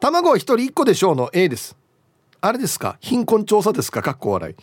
[0.00, 1.76] 卵は1人1個でしょうの A です。
[2.40, 2.96] あれですか？
[3.00, 4.02] 貧困調査ですか？
[4.02, 4.54] かっこ笑い。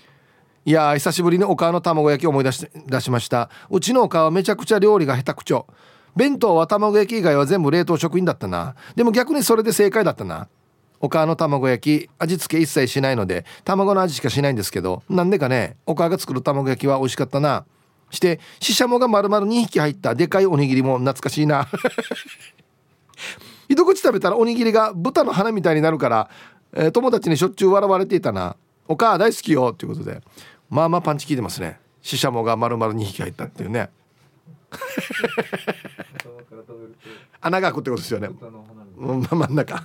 [0.65, 3.50] いや久しぶりにお母の卵焼きを思い出し出しました。
[3.69, 5.67] うちのお母はめちゃくちゃ料理が下手くちょ。
[6.15, 8.76] 弁当は卵焼き以外は全部冷凍食品だったな。
[8.95, 10.47] でも逆にそれで正解だったな。
[10.99, 17.65] お母の卵焼き味付け一切しないので卵の味しかしないんですけどなんでかねお母が作る卵焼きは美味しかったな。
[18.10, 21.67] してししゃもが丸々2匹入ったでかいおにぎりも懐かしいな。
[23.67, 26.30] 一口食べたらおにぎりが豚の花みたいになるから、
[26.73, 28.56] えー、友達にしょっちゅう笑われていたな。
[28.88, 29.73] お母大好きよ。
[29.73, 30.21] ということで。
[30.69, 31.80] まあまあパンチ効いてますね。
[32.02, 33.89] ししゃもが丸々2匹入ったっていうね。
[37.41, 38.29] 穴が開くってことですよね。
[38.97, 39.83] うん、真ん中。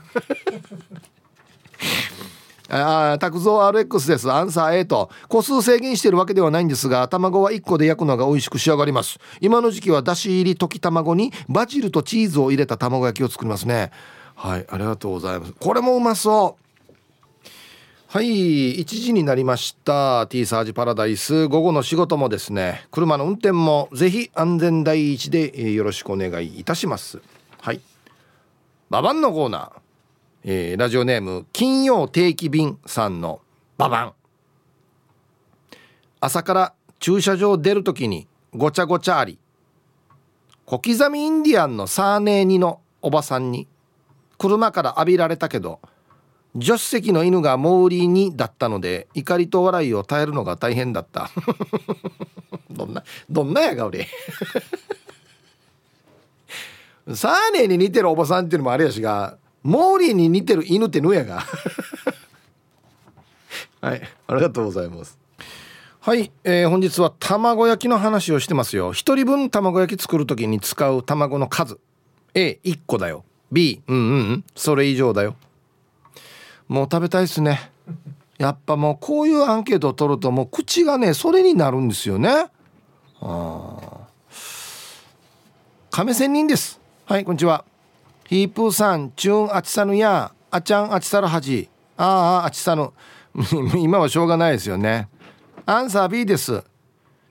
[2.70, 4.31] ああ、拓蔵 RX です。
[4.31, 5.11] アンサー A と。
[5.29, 9.18] 個数制限してるわけではないんですが、卵は1個で焼くのが美味しく仕上がります。
[9.40, 13.90] 今の時期はだし入り溶き卵にバジルとチーズを入れた卵焼きを作りますね。
[14.35, 15.55] はい、ありがとうございます。
[15.55, 16.67] これもうまそう。
[18.11, 20.27] はい1時になりました。
[20.29, 21.47] T サージパラダイス。
[21.47, 27.21] 午後の仕事もですね車の運転もぜひ安全第一でよろしくお願いいたします。
[27.61, 27.83] はい。
[28.88, 29.73] ババンのコーナー、
[30.44, 33.42] えー、ラジオネーム金曜定期便さんの
[33.77, 34.12] ババン。
[36.21, 39.38] 朝から駐車場出るときにごちゃごちゃあり。
[40.64, 43.68] 小刻みインディアンのサーネーニのおばさんに
[44.38, 45.81] 車から浴びられたけど
[46.61, 51.31] 助手席の犬がモーリーにだったので怒りと笑いを耐えるのが大変だった。
[52.71, 54.07] どんなどんなやが俺。
[57.14, 61.44] サーネーに似てるおばさんっていうのもあれやしがモーリーに似てる犬ってぬやが。
[63.81, 65.18] はいありがとうございます。
[66.01, 68.92] はい、えー、本日は卵焼きの話をしてますよ。
[68.92, 71.79] 一人分卵焼き作る時に使う卵の数。
[72.35, 73.25] A1 個だよ。
[73.53, 74.44] B うんうん。
[74.55, 75.37] それ以上だよ。
[76.68, 77.72] もう食べたいですね。
[78.37, 82.46] やっぱもうこういうアンケートを取るともう口がねそれになるんですよね。
[83.20, 84.07] あ
[85.90, 86.81] 亀仙人です。
[87.07, 87.64] はいこんにちは。
[88.26, 92.92] ヒープーさんチューンあちさぬやあちゃんあちさるはじあああちさぬ
[93.76, 95.09] 今はしょうがないですよね。
[95.66, 96.62] アンサー B です。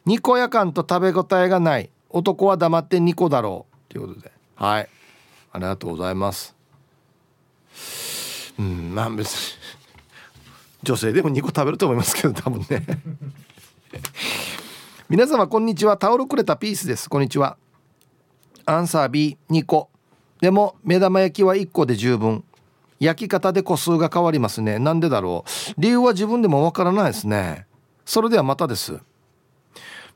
[0.07, 1.89] 2個やかんと食べ応えがない。
[2.09, 3.93] 男は黙って2個だろう。
[3.93, 4.31] ということで。
[4.55, 4.89] はい。
[5.51, 6.55] ありがとうございます。
[8.59, 9.37] うんまあ別に
[10.83, 12.85] 女性でも2個食べると思いますけど多分ね。
[15.09, 15.97] 皆様こんにちは。
[15.97, 17.09] タオルくれたピースです。
[17.09, 17.57] こんにちは。
[18.65, 19.89] アンサー B2 個。
[20.41, 22.43] でも目玉焼きは1個で十分。
[22.99, 24.79] 焼き方で個数が変わりますね。
[24.79, 25.45] なんでだろ
[25.77, 25.81] う？
[25.81, 27.67] 理由は自分でもわからないですね。
[28.05, 28.99] それではまたです。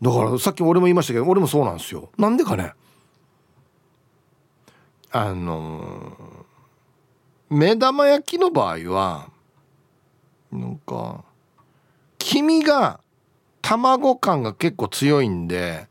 [0.01, 2.09] だからさっき俺も言いましたけど俺もそうなんですよ。
[2.17, 2.73] なんでかね？
[5.11, 6.17] あの
[7.51, 9.29] 目玉焼きの場合は
[10.53, 11.25] なんか
[12.17, 13.01] 黄身が
[13.61, 15.87] 卵感が結構強いんで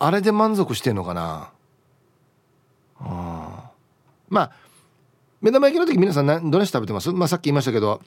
[0.00, 1.50] あれで満足してんのかな。
[2.98, 3.70] あ
[4.28, 4.52] まあ
[5.40, 7.12] 目玉焼きの時皆さんどれ食べてます？
[7.12, 8.02] まあさっき言いましたけど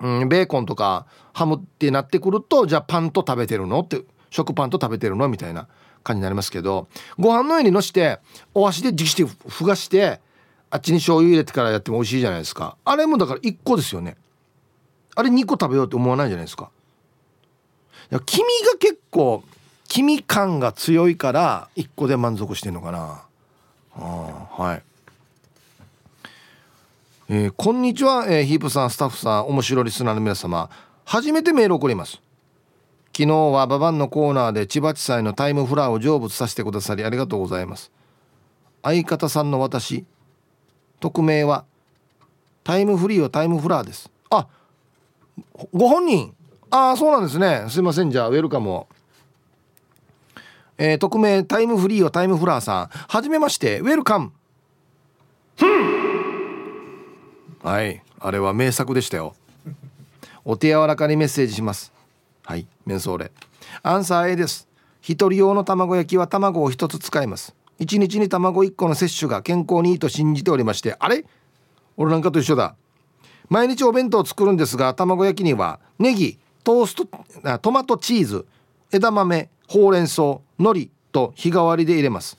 [0.00, 3.80] うん、ベーコンとかハムってなってくるとじゃあパンと食べてるの？
[3.80, 5.28] って食パンと食べてるの？
[5.28, 5.68] みたいな
[6.02, 6.88] 感じになりますけど
[7.20, 8.18] ご飯の上にのして
[8.52, 10.20] お箸で直してふがして
[10.74, 12.76] あっちに醤油入れてからやっても美味しいじゃないですか。
[12.84, 14.16] あれもだから1個ですよね。
[15.14, 16.72] あれ2個食べようって思わないじゃないですか。
[18.10, 19.44] いや黄身が結構
[19.86, 23.22] 黄身感が強いから1個で満足してんのかな。
[23.94, 24.82] あはい。
[27.28, 30.68] えー、こんにちは、えー、ヒープさんスタッフさん面白リスナーの皆様。
[31.04, 32.20] 初めてメール送ります。
[33.16, 37.92] 昨日はババンのコーナーで千葉地裁のタイムフラーを成仏させてくださりありがとうございます。
[38.82, 40.04] 相方さんの私
[41.04, 41.66] 匿名は
[42.62, 44.10] タイムフリーはタイムフラーです。
[44.30, 44.46] あ
[45.72, 46.34] ご本人。
[46.70, 47.66] ああそうなんですね。
[47.68, 48.10] すいません。
[48.10, 48.88] じゃあウェルカムを。
[50.78, 52.86] えー、匿名タイムフリーはタイムフラーさん。
[52.86, 54.32] はじめましてウェルカム。
[57.62, 58.02] はい。
[58.18, 59.34] あれは名作でしたよ。
[60.42, 61.92] お手柔らかにメッセージします。
[62.44, 62.66] はい。
[62.86, 63.30] メンソーレ
[63.82, 64.68] アンサー A です。
[65.02, 67.54] 一人用の卵焼きは卵を一つ使います。
[67.78, 71.24] 一日に卵1個の摂取が健康にいいと信じておりましてあれ？
[71.96, 72.76] 俺なんかと一緒だ。
[73.48, 78.46] 毎日お弁当を作るんですが卵焼きにはネギトーストトマトチーズ
[78.92, 82.38] 枝豆ほうれん草海苔と日替わりで入れます。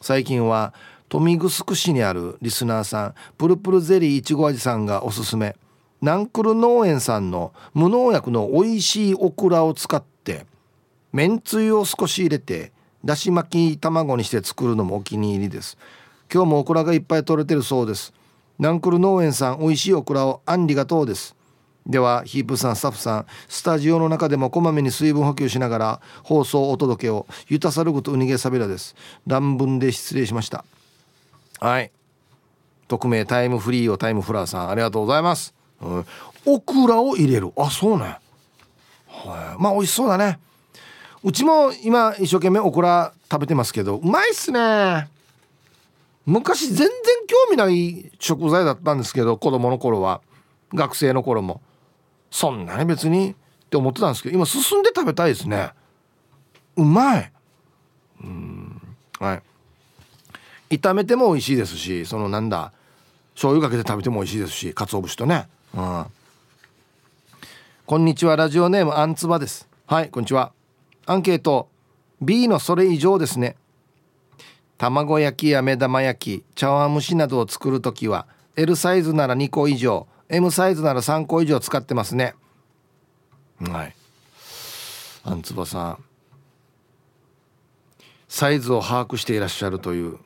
[0.00, 0.72] 最近は
[1.12, 5.56] 豊見城市にあるリスナーさんプルプルゼリーいちご味さんがおすすめ。
[6.02, 10.46] ナンクル農園さんの無農薬の美味しいオクラを使って
[11.12, 12.70] めんつゆを少し入れて
[13.06, 15.78] だし巻き卵にして作るのもお気に入りです。
[16.32, 18.12] 今日もオクラがいっぱい取れてるそうです。
[18.58, 21.36] ナンクル農園さん美味しいオクラをあんりがとうです。
[21.86, 28.96] ではヒープさんスタッフさんスタジオの中でもこまめに水分補給しながら放送お届けをゆたさるぐとうにげさびらです。
[29.28, 30.64] 乱文で失礼しました。
[31.60, 31.92] はい。
[32.88, 36.06] 匿名タイムフリーをタイムフラーさんありがとうございます、うん、
[36.44, 37.52] オクラを入れる。
[37.56, 38.18] あそうね。
[39.06, 39.62] はい。
[39.62, 40.40] まあ美味しそうだね。
[41.22, 45.08] うちも今一生懸命オクラ食べてますけどうまいっすね。
[46.24, 46.88] 昔全然
[47.26, 50.20] 興味ない食材だったんですけど子供の頃は。
[50.74, 51.60] 学生の頃も。
[52.30, 53.34] そんなに別にっ
[53.70, 55.70] て思ってたんですけど今進んで食べたいですね。
[56.76, 57.32] うまい。
[58.22, 58.82] うん。
[59.20, 59.34] は
[60.70, 60.78] い。
[60.78, 62.72] 炒めても美味しいですしそのなんだ
[63.34, 65.48] 醤油かけて食べても美味しいですし鰹節とね。
[65.74, 66.06] うん。
[67.86, 69.68] こんにちはラジオネームあんつばです。
[69.86, 70.52] はいこんにちは。
[71.06, 71.68] アンケート。
[72.20, 73.56] B のそれ以上ですね。
[74.78, 82.34] 卵焼きや目玉焼き茶碗蒸しなどを作る時は L サイズなら2個以上 M サイズなら3個以上使ってますね。
[83.60, 83.94] はい。
[85.24, 86.04] あんつばさん。
[88.28, 90.18] サイズを把握していらっしゃるという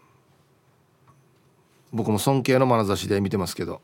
[1.93, 3.83] 僕も尊敬の眼差しで見てますけど。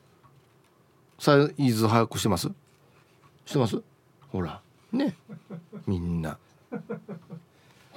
[1.19, 2.51] サイズ把握してます？
[3.45, 3.83] してます？
[4.33, 4.61] ほら。
[4.93, 5.15] ね。
[5.87, 6.39] みんな。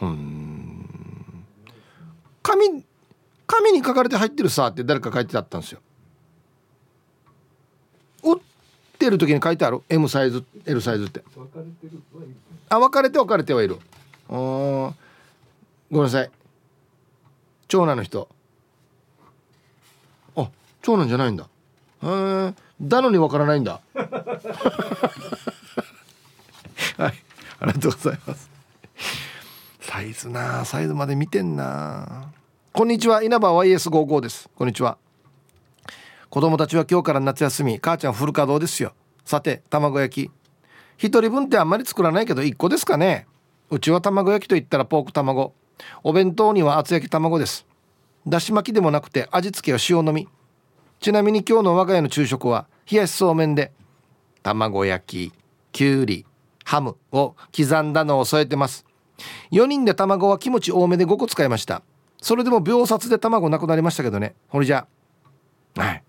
[0.02, 0.86] うん。
[2.42, 2.84] 紙
[3.48, 5.80] 紙に書かれて入ってるさって誰か書いてあったんですよ。
[8.24, 8.39] 売っ
[8.98, 11.24] てる時に書いてある？M サイズ L サイズって。
[12.70, 13.78] あ分かれて分かれてはいる。
[14.30, 14.94] あご
[15.92, 16.32] めんなさい。
[17.68, 18.30] 長男の人。
[20.82, 21.44] 長男じゃないんだ。
[22.04, 23.82] へえだのにわからないんだ。
[26.98, 27.13] はい。
[27.60, 28.59] ありがとうございます
[29.89, 32.32] サイズなサイズまで見てんな。
[32.73, 34.47] こんにちは稲葉 YS55 です。
[34.54, 34.99] こんにちは。
[36.30, 38.93] 子供たちは今日から夏休み母ちゃんフル稼働ですよ。
[39.25, 40.32] さて卵焼き。
[40.97, 43.25] 一人分ってあんまり作らないけど1個ですかね。
[43.71, 45.56] うちは卵焼きといったらポーク卵。
[46.04, 47.65] お弁当には厚焼き卵です。
[48.28, 50.28] だし巻きでもなくて味付けは塩のみ。
[50.99, 53.71] ちなみに今日の我が家の昼食は冷やしそうめんで
[54.43, 55.34] 卵焼き
[55.71, 56.28] きゅうり
[56.63, 58.86] ハムを刻んだのを添えてます。
[59.52, 61.82] 4人で卵は気持ち多めで5個使いました。
[62.22, 64.36] それでも秒殺で卵なくなりましたけどね。
[64.50, 64.88] ほれじゃ。
[65.76, 66.04] はい。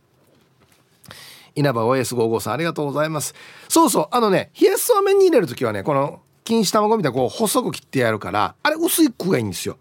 [1.55, 3.35] 稲葉 OS55 さんありがとうございます。
[3.69, 9.79] そうそうあのね冷やしそうめんに入れる時はねこの錦糸卵みたいにこう細く切ってやるからあれ薄いくがいいんですよ。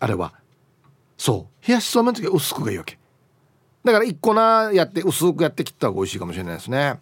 [0.00, 0.32] あれは。
[1.16, 1.66] そう。
[1.66, 2.98] 冷やしそうめんの時は薄くがいいわけ。
[3.84, 7.00] だから1個なやって薄くやって切った方が美味しいかもしれないですね。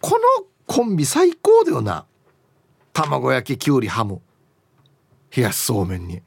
[0.00, 2.06] このコンビ最高だよな。
[2.92, 4.20] 卵焼ききゅうりハム。
[5.34, 6.22] 冷やしそうめんに。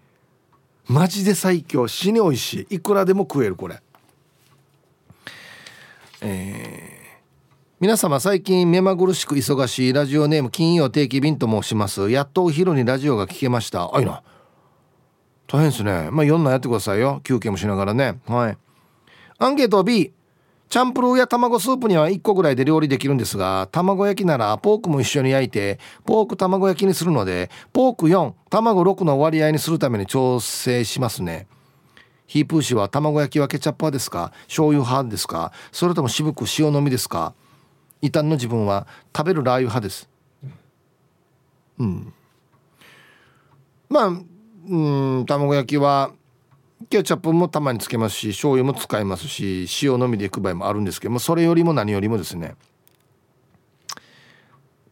[0.87, 1.87] マジで最強。
[1.87, 2.75] 死に美味しい。
[2.75, 3.81] いくらでも食えるこれ。
[6.21, 7.23] えー、
[7.79, 12.09] 皆様最近目まぐるしく忙しいラジオネーム金曜定期便と申します。
[12.09, 13.95] やっとお昼にラジオが聞けました。
[13.95, 14.23] あいな。
[15.47, 16.09] 大変ですね。
[16.11, 17.21] まあ4なやってくださいよ。
[17.23, 18.19] 休憩もしながらね。
[18.25, 18.57] はい。
[19.37, 20.13] アンケート B
[20.67, 31.47] チャンプルーや卵スープには1個ぐらいで料理できるんですが卵焼きならポークも一緒に焼いてポーク卵焼きにするのでポーク4卵6の割合にするために調整しますね。
[32.27, 34.33] ヒープー氏は卵焼きはケチャップ派ですか？
[34.47, 35.51] 醤油派ですか？
[35.71, 37.35] それとも渋く塩のみですか？
[38.01, 40.09] 異端の自分は食べるラー油派です。
[41.77, 42.13] うん。
[43.87, 46.11] まあうん卵焼きは
[46.85, 52.55] ケチャップもたまにつけますし醤油も使いますし塩のみでいく場合もあるんですけどもそれよりも何よりもですね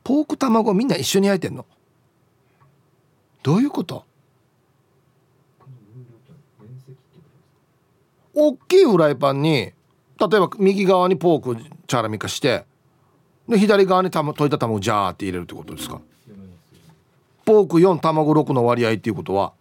[0.04, 1.66] ポーク卵みんな一緒に焼いてんの？
[3.42, 4.06] どういうこと？
[8.34, 9.74] 大きいフライパンに例え
[10.40, 12.66] ば右側にポークチャラミ化して
[13.48, 16.02] で左側にたま溶いた卵ジャーって入れるってことですか？
[17.46, 19.54] ポーク4卵6の割合っていうことは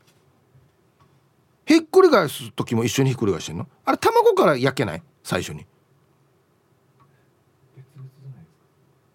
[1.73, 3.67] ひっくり返す時も一緒にひっくり返してんの？
[3.87, 5.03] あれ卵から焼けない？
[5.25, 5.65] 最初に。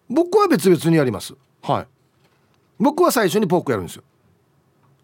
[0.10, 1.36] 僕は別々にやります。
[1.62, 1.88] はい。
[2.80, 4.04] 僕は最初にポークやるんですよ。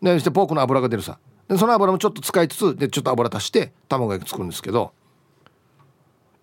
[0.01, 1.19] でそしてポークの油が出るさ。
[1.47, 4.91] でその油もちょっと使いつつでちょっと油足して卵焼き作るんですけど。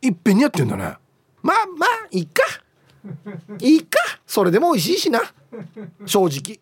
[0.02, 0.84] いっぺんにやってんだね。
[1.42, 2.44] まあまあいいか。
[3.58, 3.98] いいか。
[4.26, 5.22] それでも美味しいしな。
[6.06, 6.60] 正直。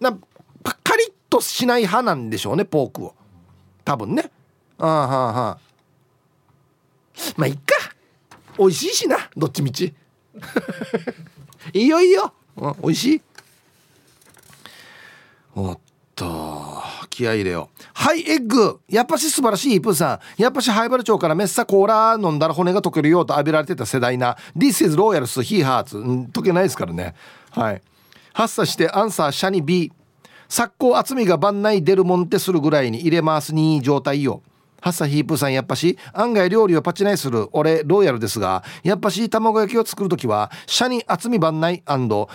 [0.00, 0.18] な
[1.32, 3.14] としない派なんでしょうねポークを。
[3.86, 4.30] 多分ね。
[4.78, 5.58] ああはあはあ
[7.38, 7.74] まあいっか。
[8.58, 9.94] 美味しいしなどっちみち。
[11.72, 13.22] いいよいいよ、うん、美味しい。
[15.54, 15.78] おっ
[16.14, 17.82] と気合入れよう。
[17.94, 18.80] はいエッグ。
[18.90, 20.42] やっぱし素晴らしいイプさん。
[20.42, 24.36] やっぱし灰原町からメッサコーラ飲んだら骨が溶けるよと浴びられてた世代な。
[24.54, 27.14] This is Royals He Hearts、溶けないですからね。
[27.52, 27.82] はい。
[28.34, 29.92] 発作してアンサーシャニ B
[30.54, 34.42] 昨今厚みが番内出るもんってするぐらいに入れますに状態よ。
[34.82, 37.48] ハッサヒープさんやっぱし案外料理をパチナイする。
[37.52, 41.82] 俺ロイヤルですがやっぱし卵焼きを作る時はシャに厚み番内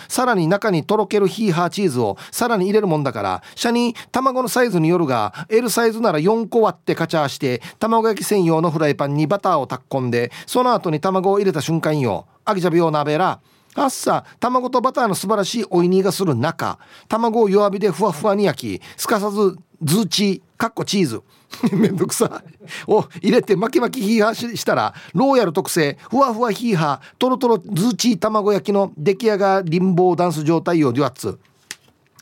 [0.08, 12.26] さらに中にとろけるヒーハーチーズをさらに入れるもんだからシャに卵のサイズによるが L サイズなら4個割ってカチャーして卵焼き専用のフライパンにバターを炊き込んでその後に卵を入れた瞬間よ。
[12.44, 13.38] アギジャビオ鍋ら。
[13.78, 21.22] あっさ卵とバターの素晴らしいおいにがする中卵を弱火でふわふわに焼きすかさずズーチーかっこチーズ
[21.72, 22.90] めんどくさい。
[22.90, 31.38] を入れて巻き巻きヒーハーしたらローヤル特製ふわふわヒーハーとろとろズーチー卵焼きの出来上がりんぼうダンス状態をデュアッツ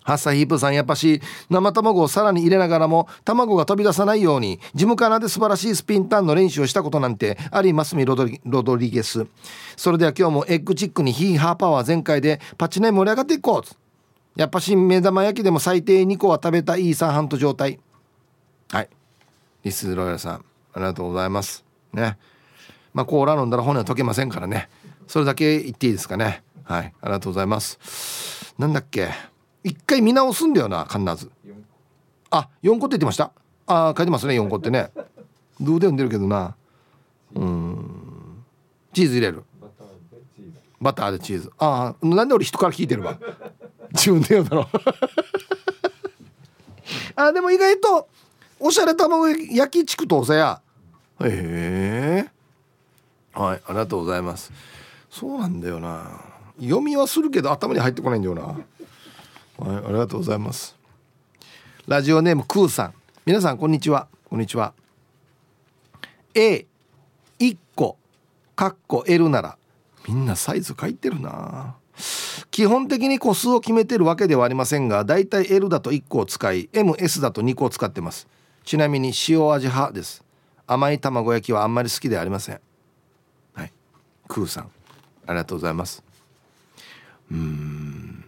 [0.06, 9.26] ハッサヒープさんやっぱし生卵をさらに入れながらも卵が飛び出さないように事務カナで素晴らしいスピンターンの練習をしたことなんてありますみロドリゲス。
[9.76, 13.68] それでは今日もエッグチックにヒーハーパワー全開でパチネ盛り上がっていこう
[14.36, 17.80] やっぱし目玉焼きでも最低2個は食べたいい三半と状態。
[18.70, 18.88] はい。
[19.64, 20.42] リスロイヤルさんあ
[20.76, 21.64] りがとうございます。
[21.92, 22.16] ね。
[22.94, 24.68] まあコーラ飲んだら骨は溶けませんからね。
[25.08, 26.42] それだけ言っていいですかね。
[26.64, 26.94] はい。
[27.00, 28.54] ありがとうございます。
[28.58, 29.10] なんだっけ。
[29.68, 31.28] 一回見直すんだよな必ず
[32.30, 33.32] あ4個って言ってました？
[33.66, 34.90] あ書いてますね4個ってね。
[35.60, 36.54] どうで読んでるけどな。
[37.34, 38.44] うん。
[38.92, 39.42] チーズ入れる。
[40.80, 41.50] バターでチーズ。
[41.58, 43.18] ああなんで俺人から聞いてるわ？
[43.92, 44.68] 自分で言うだろ
[47.16, 48.08] あでも意外と
[48.60, 50.60] おしゃれ卵焼きチクトさや。
[51.22, 52.30] へえ
[53.32, 54.52] はいありがとうございます。
[55.10, 56.20] そうなんだよな。
[56.60, 58.56] 読みはするけど頭に入ってこないんだよな
[59.58, 60.76] はい、ありがとうございます。
[61.86, 62.94] ラジオネームクーさん。
[63.24, 64.06] 皆さんこんにちは。
[64.28, 64.74] こんにちは。
[66.34, 66.66] A1
[67.74, 67.96] 個
[68.54, 69.56] かっこ L なら
[70.06, 71.76] みんなサイズ書いてるな。
[72.50, 78.28] 基本的に個数を決めてるわけではありませんがだいたい L だと1個を使い MS だと2個を使ってます。
[78.64, 80.22] ちなみに塩味派です。
[80.66, 82.60] 甘い卵焼きはあんまり好きではありません。
[83.54, 83.72] はい。
[84.28, 84.70] クーさん
[85.26, 86.04] ありがとうございます。
[87.30, 88.25] うん。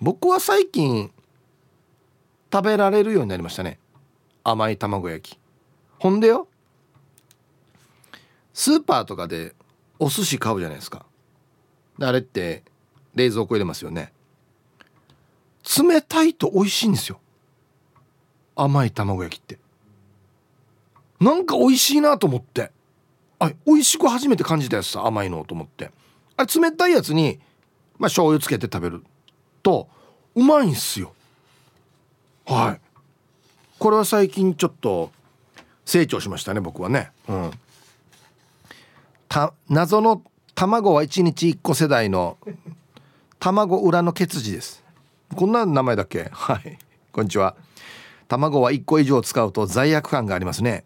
[0.00, 1.10] 僕は最近
[2.52, 3.78] 食べられるようになりましたね。
[4.44, 5.38] 甘い卵焼き。
[5.98, 6.48] ほんでよ。
[8.54, 9.54] スーパーとかで
[9.98, 11.04] お寿司買うじゃないですか。
[12.00, 12.62] あれって
[13.14, 14.12] 冷蔵庫入れますよね。
[15.76, 17.20] 冷たいと美味しいんですよ。
[18.54, 19.58] 甘い卵焼きって。
[21.20, 22.70] なんか美味しいなと思って。
[23.40, 25.90] あ美味しく初めて感じたやつさ甘いのと思って。
[26.36, 27.40] あれ冷たいやつに
[27.98, 29.04] まあ醤油つけて食べる。
[29.62, 29.88] と
[30.34, 31.12] うまいんすよ。
[32.46, 32.80] はい。
[33.78, 35.10] これは最近ちょっと
[35.84, 37.10] 成長しましたね僕はね。
[37.28, 37.50] うん。
[39.28, 40.22] た謎の
[40.54, 42.38] 卵は1日1個世代の
[43.38, 44.82] 卵裏の血児です。
[45.36, 46.30] こんな名前だっけ？
[46.32, 46.78] はい。
[47.12, 47.54] こんにちは。
[48.26, 50.84] 卵は1個以上使うと罪悪感がありますね。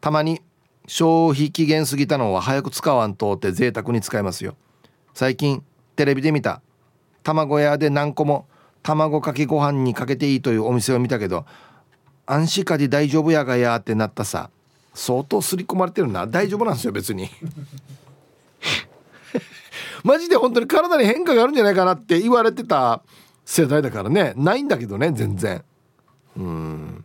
[0.00, 0.40] たまに
[0.86, 4.56] 消費期限過ぎたのは早く使わんとって贅沢に使いますよ。
[5.14, 5.62] 最近
[5.96, 6.62] テレビで見た
[7.34, 8.46] 卵屋で何個も
[8.82, 11.44] 卵かけご飯にかけていいというお店を見たけど
[12.26, 14.50] 安心かで大丈夫やがやってなったさ
[14.94, 16.26] 相当刷り込まれてるな。
[16.26, 17.28] 大丈夫なんですよ別に。
[20.02, 23.02] マジで本当に体に変化があるんじゃないかなって言われてた
[23.44, 24.32] 世代だからね。
[24.36, 25.62] ないんだけどね全然。
[26.36, 27.04] うん。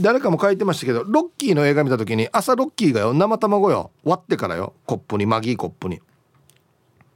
[0.00, 3.90] 誰かも書いてましたけどロッキーの映画見た時に朝ロッキーがよ生卵よ。
[4.04, 4.74] 割ってからよ。
[4.86, 6.00] コップにマギーコップに。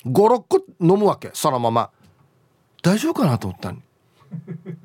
[0.06, 1.90] 56個飲むわけそのまま。
[2.82, 3.78] 大丈夫かなと思ったの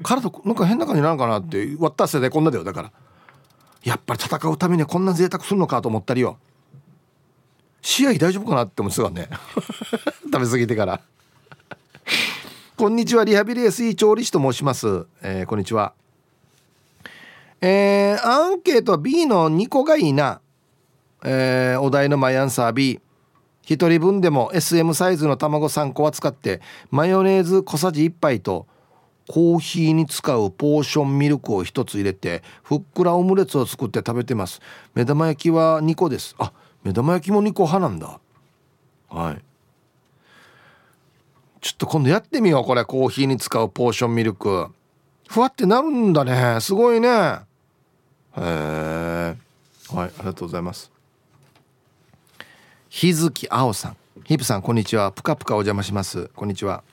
[0.03, 2.91] 体なんか変な感じなのかなって割った世代こんなだよだから。
[3.83, 6.37] やっぱり戦うためにこんな贅沢するのかと思ったりよ。
[7.81, 9.29] 試合大丈夫かなって思ってたね。
[10.31, 11.01] 食べ過ぎてから。
[12.75, 15.93] こんにちはリハビリ SE 調理師と申します、えー、こんにちは。
[17.59, 20.41] えー、アンケートは B の2個がいいな、
[21.23, 22.99] えー、お題のマイアンサー B
[23.67, 28.65] 1人分でも SM サイズの卵3個は使ってマヨネーズ小さじ1杯と
[29.27, 34.61] コーヒーに使うポーションミルクを1つ入れてふっくらオムレツを作って食べてます。
[34.95, 36.33] 目玉焼きは2個です。
[36.39, 36.53] あ
[36.83, 38.19] 目玉焼きも2個派なんだ。
[39.09, 39.41] はい。
[41.59, 42.85] ちょっと今度やってみようこれ。
[42.85, 44.67] コーヒーに使うポーションミルク。
[45.27, 46.61] ふわってなるんだね。
[46.61, 47.09] すごいね。
[47.09, 47.41] へ
[48.37, 49.35] え
[49.89, 50.96] はいありがとうございます。
[52.89, 53.97] 日月青さん。
[54.23, 55.11] ヒープさんこんにちは。
[55.11, 56.29] ぷかぷかお邪魔します。
[56.35, 56.83] こんにちは。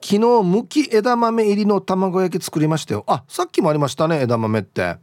[0.00, 3.04] 昨日むき枝豆入りの卵焼き作りましたよ。
[3.06, 4.96] あさっきもありましたね枝豆って。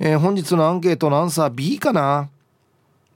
[0.00, 2.30] えー、本日のアンケートのアンサー B かな？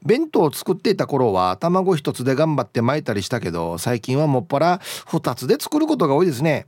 [0.05, 6.67] 弁当を作っていた頃は卵一つで頑張って巻いたりしたけど最近はもっぱら2つで作ることが多いですね。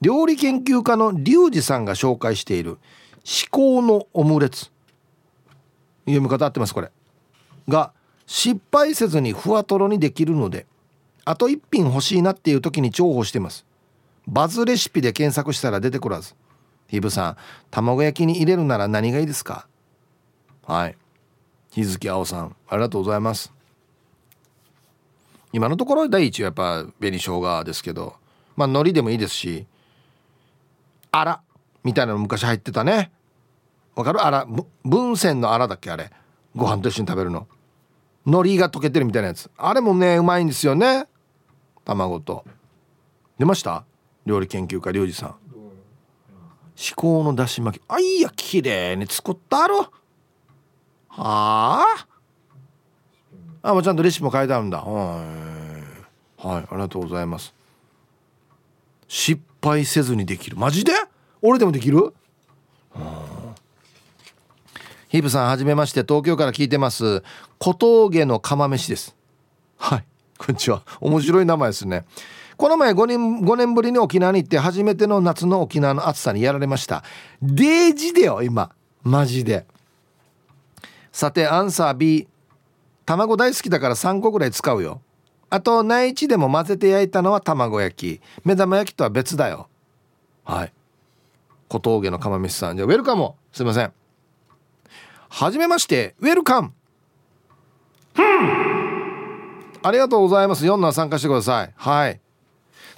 [0.00, 2.78] 料理研究家のリュウジさんが紹介している
[3.24, 4.70] 至高のオムレツ。
[6.04, 6.90] 読み方合ってますこれ。
[7.68, 7.92] が
[8.26, 10.66] 失敗せずにふわとろにできるので
[11.24, 13.64] あと1品欲しいなっていう時に重宝してます。
[14.26, 16.34] バズレシピで検索したら出てこらず。
[16.88, 17.36] ヒブさん
[17.70, 19.66] 卵焼きに入れるなら何がいいですか？
[20.66, 20.96] はい。
[21.70, 23.52] 日月青さんありがとうございます。
[25.52, 28.14] 今のところ第一はやっぱ紅生姜ですけど
[28.56, 29.66] まあ海苔でもいいですし
[31.10, 31.42] あら
[31.84, 33.10] みたいなの昔入ってたね。
[33.94, 34.24] わかる？
[34.24, 34.46] あら
[34.84, 36.10] 文鮮のあらだっけあれ？
[36.54, 37.46] ご飯と一緒に食べるの。
[38.24, 39.50] 海苔が溶けてるみたいなやつ。
[39.56, 41.06] あれもねうまいんですよね。
[41.84, 42.44] 卵と。
[43.38, 43.84] 出ました？
[44.24, 45.34] 料理研究家リュウジさん。
[46.76, 47.82] 至高のだし巻き。
[47.88, 49.06] あいや綺麗に。
[49.06, 49.90] 作ったろ。
[51.08, 51.84] はあ？
[53.62, 54.78] あもうちゃんとレシピも書いてあるんだ。
[54.82, 56.46] はい。
[56.46, 57.54] はいありがとうございます。
[59.08, 60.56] 失敗せずにできる。
[60.56, 60.92] マジで？
[61.42, 62.14] 俺でもできる？
[65.12, 67.22] ヒープさんはじめまして東京から聞いてます。
[67.58, 69.14] 小峠の釜飯です。
[69.76, 70.04] はい。
[70.38, 70.84] こんにちは。
[71.02, 72.06] 面白い名前ですね。
[72.56, 77.04] この前5年 ,5 年ぶりに沖縄に行って初めての夏の沖縄の暑さにやられました。
[77.42, 78.70] デージでよ今。
[79.02, 79.66] マジで。
[81.12, 82.26] さてアンサー B
[83.04, 85.02] 卵大好きだから3個ぐらい使うよ。
[85.50, 88.22] あと内地でも混ぜて焼いたのは卵焼き。
[88.46, 89.68] 目玉焼きとは別だよ。
[90.44, 90.72] はい。
[91.68, 92.78] 小峠の釜飯さん。
[92.78, 93.92] じゃあウェルカムすいません
[95.34, 96.72] はじめましてウェルカム。
[99.82, 100.66] ありがとうございます。
[100.66, 101.72] 4の参加してください。
[101.74, 102.20] はい。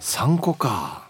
[0.01, 1.09] 3個か。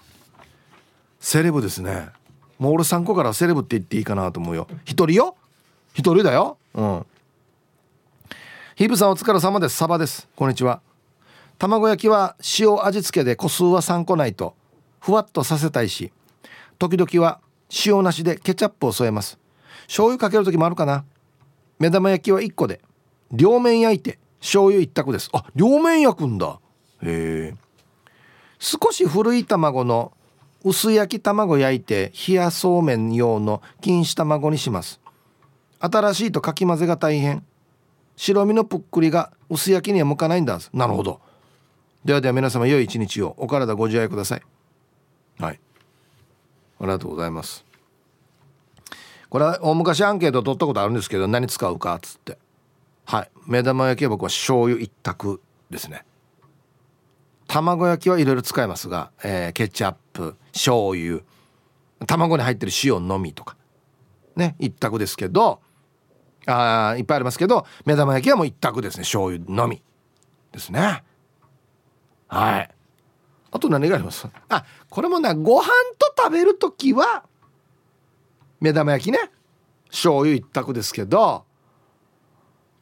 [1.19, 2.11] セレブですね。
[2.59, 4.69] もう俺3個からセレブって言っていいかなと思うよ。
[4.85, 5.35] 1人よ。
[5.95, 6.59] 1人だよ。
[6.75, 7.07] うん。
[8.77, 9.77] ヒブさんお疲れ様です。
[9.77, 10.29] サバです。
[10.37, 10.83] こんにちは。
[11.57, 14.55] 卵焼きは塩味付けで個数は3個ないと。
[15.01, 16.13] ふわっとさせたいし。
[16.79, 17.41] 時々は
[17.87, 19.39] 塩なしでケチャップを添えます。
[19.87, 21.07] 醤油かける時もあるかな。
[21.79, 22.81] 目玉焼きは1個で
[23.33, 25.31] 両面焼いて醤油一択です。
[25.33, 26.61] あ両面焼くんだ。
[27.03, 27.55] へえ。
[28.59, 30.13] 少し古い卵の
[30.65, 35.01] 薄焼き卵焼いて冷やそうめん用の錦糸卵にします。
[35.81, 37.45] 新しいとかき混ぜが大変。
[38.17, 40.59] 白身のぷっくりが薄焼きには向かないんだ。
[40.73, 41.21] なるほど。
[42.05, 43.35] ではでは皆様良い一日を。
[43.39, 44.43] お体ご自愛ください。
[45.39, 45.61] はい。
[46.81, 47.65] ありがとうございます。
[49.35, 52.39] これは大昔アンケート取ったことあるんですけど何使うかっつって。
[53.05, 53.31] はい。
[53.49, 56.05] 目玉焼きは僕は醤油一択ですね。
[57.49, 61.23] 卵焼きはいろいろ使えますが、えー、ケチャップ醤油
[62.07, 63.57] 卵に入ってる塩のみとか。
[64.37, 65.61] ね一択ですけど
[66.47, 69.03] あいっぱいありますけど目玉焼きはもう一択ですね。
[69.03, 69.83] 醤油のみ
[70.53, 71.03] ですね。
[72.29, 72.71] はい。
[73.51, 74.29] あと何があります？
[74.49, 75.67] あこれもなご飯
[75.99, 77.25] と食べる時は
[78.65, 79.19] 目玉焼きね。
[79.91, 81.45] 醤油一択ですけど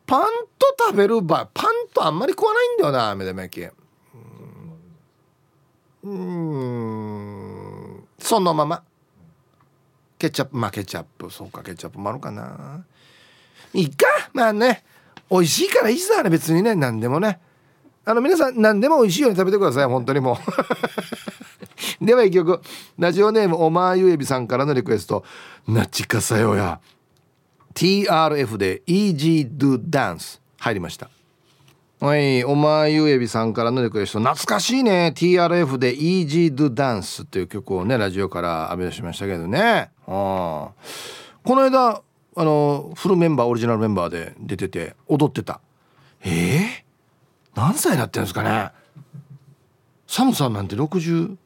[0.06, 0.22] パン
[0.56, 3.68] と食べる場合パンとあんまり食わないんだよな目玉焼き。
[6.04, 8.04] うん。
[8.18, 8.82] そのまま。
[10.18, 12.84] ケチャップまあケチャップそうかケチャップもあるかな。
[13.74, 14.06] いいか。
[14.32, 14.84] まあね。
[15.30, 16.76] 美味しいからいいさね別にね。
[16.76, 17.40] 何でもね。
[18.04, 19.86] あの皆さん何でも美味しいように食べてください。
[19.86, 20.36] 本当にもう。
[22.00, 22.60] では一曲。
[22.98, 25.24] ラジオネームおまゆえびさんからのリクエスト
[25.66, 26.80] 「なちかさよや」
[27.74, 31.08] TRF で Easy Do Dance 入りました。
[32.00, 34.18] はいおまゆえびさんからのリクエスト。
[34.18, 35.12] 懐かしいね。
[35.16, 39.90] TRF で Easy Do Dance っていう曲をねラジオから浴び出しましたけどね。
[40.06, 40.70] あ
[41.44, 42.02] この間
[42.34, 45.60] あのフルメンバーオリジナルメンバーで出てて踊ってた。
[46.24, 46.66] えー、
[47.54, 48.70] 何歳になってるんですかね？
[50.06, 51.36] サムさんなんて60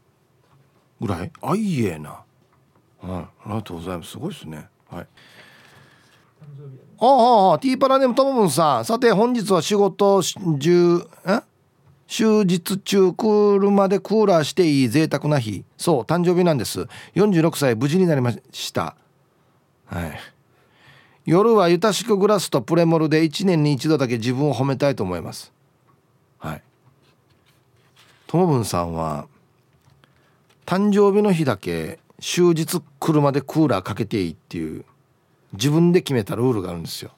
[1.01, 1.33] ぐらい？
[1.43, 2.11] あいえな。
[2.11, 3.11] はい。
[3.11, 4.11] ありがとうございます。
[4.11, 4.69] すごいですね。
[4.91, 5.07] はい。
[6.99, 8.85] ああああティーパラネームともぶんさん。
[8.85, 11.43] さて本日は仕事中え？
[12.09, 15.65] 終日中車でクーラーしていい贅沢な日。
[15.77, 16.87] そう誕生日なんです。
[17.15, 18.97] 46歳無事になりました。
[19.87, 20.19] はい。
[21.25, 25.53] 夜はゆたしくグラスとプレモルで1年に一度だけ自分を褒めたいと思います。
[26.39, 26.63] はい。
[28.29, 29.27] ともぶんさんは
[30.67, 34.85] 誕生日の日だけ終日車でクーラーかけていいっていう
[35.53, 37.13] 自分で決めたルールがあるんですよ。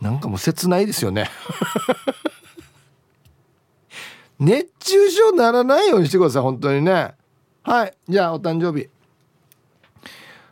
[0.00, 1.30] なんかもう切ないですよね。
[4.40, 7.14] 熱中症ならないようにしてください本当にね。
[7.62, 8.88] はいじゃあお誕生日。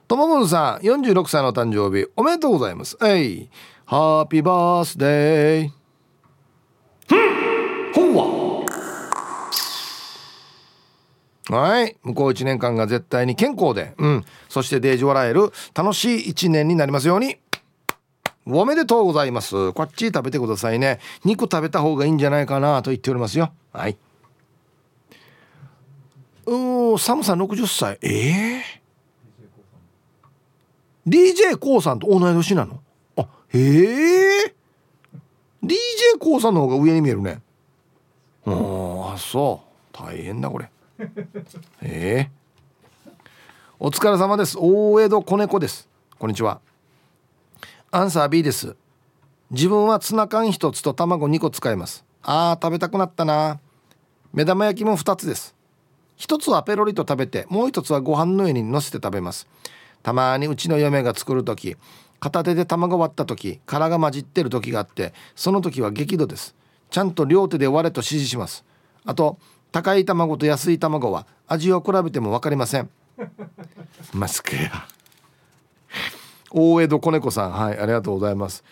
[0.06, 2.96] ともぶんさん46歳の誕生日おめでとうございます。
[3.02, 3.50] えい
[3.86, 5.82] ハッピーバースデー
[7.92, 8.42] ほわ
[11.50, 11.96] はい。
[12.02, 13.94] 向こう1年間が絶対に健康で。
[13.98, 14.24] うん。
[14.48, 17.38] そしてデージ笑える楽しい1年になりますように。
[18.46, 19.72] おめでとうございます。
[19.72, 20.98] こっち食べてくださいね。
[21.24, 23.52] 肉食べた方がいいんじゃないかなと言っておりますよ。
[23.72, 23.96] はい。
[26.46, 27.98] うー寒さ60歳。
[28.02, 32.80] ええー、d j k o さんと同い年なの？
[33.16, 34.54] あへえ
[35.62, 37.40] d j k o さんの方が上に見えるね。
[38.44, 39.62] ああそ
[39.92, 39.96] う。
[39.96, 40.68] 大変だこれ。
[41.82, 42.30] ええ。
[43.10, 43.10] ー、
[43.78, 44.56] お疲れ様です。
[44.58, 45.88] 大江戸子猫です。
[46.18, 46.60] こんにちは。
[47.90, 48.76] アンサー B です。
[49.50, 52.04] 自分はツナ缶1つと卵2個使います。
[52.22, 53.58] あー食べたくなったな。
[54.32, 55.54] 目玉焼きも2つです。
[56.18, 59.46] 1つはペロリと食べてもう1つはご飯の上にのせて食べます。
[60.02, 61.76] たまにうちの嫁が作る時
[62.20, 66.54] 片手で卵割った時殻が混じってる時があってその時は激怒です。
[66.90, 68.64] ちゃんと両手で割れと指示します。
[69.04, 69.38] あと
[69.72, 72.90] 高い卵と安い卵は味を比べても分かりません。
[74.12, 74.86] マスクや。
[76.50, 78.62] 大江戸子猫さんはいありがとうございます。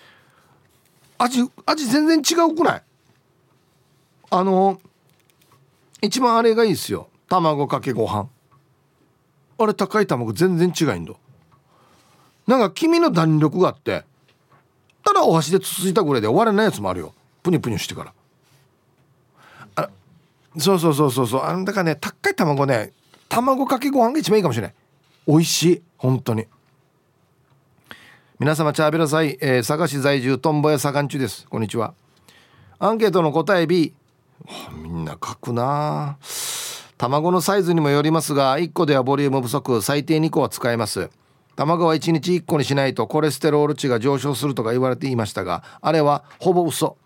[1.18, 2.82] 味味全然違うくない？
[4.30, 4.80] あの
[6.03, 7.09] 一番あれがいいですよ。
[7.28, 8.28] 卵かけご飯。
[9.59, 11.14] あれ高い卵全然違いんだ
[12.46, 14.05] なんか黄身の弾力があって
[15.05, 17.14] ただお箸でつついたぐらいで終われないやつもあるよ。
[17.42, 18.12] プニプニしてから。
[20.59, 21.42] そうそうそうそうそう。
[21.42, 22.92] あんだからね高い卵ね
[23.28, 24.74] 卵かけご飯が一番いいかもしれない
[25.26, 25.82] 美味しい。
[25.96, 26.46] 本当に。
[28.38, 31.46] 皆様チャーベラさい、えー、佐賀市在住トンボ屋左官中です。
[31.46, 31.94] こんにちは。
[32.78, 33.92] アンケートの答え B
[34.82, 36.16] みんな書くな。
[36.96, 39.82] 卵のサイズにもよりますが1個ではボリューム不足。
[39.82, 41.11] 最低2個は使えます。
[41.57, 46.96] 卵は1日1個にしないとコレステロール値が上昇するとか言われていましたがあれはほぼ嘘。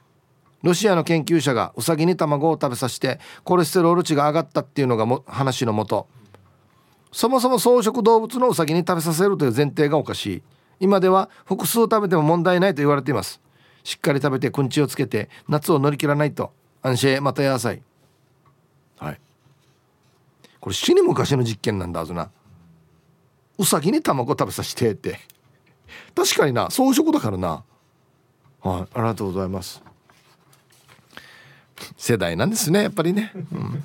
[0.65, 6.09] ロシアの研究者がウサギに卵を食べさせてコレステロール値が上がったっていうのがも話のもと
[7.15, 10.43] そもそも草食動物のウサギに食べさせるという前提がおかしい。
[10.81, 13.41] 今では複数食べても問題ないと言われています。
[13.85, 16.53] しっかり食べてくんちをつけて夏を乗り切らないと。
[16.83, 17.83] 安心また野菜
[18.97, 19.21] はい。
[20.59, 22.31] これ死に昔の実験なんだぞな。
[23.59, 25.21] うさぎに卵食べさせてって。
[26.17, 26.67] 確かにな。
[26.67, 27.63] 草食だからな。
[28.61, 28.83] はい。
[28.83, 29.94] ありがとうございます。
[31.97, 33.83] 世代なんですねやっぱりね、うん、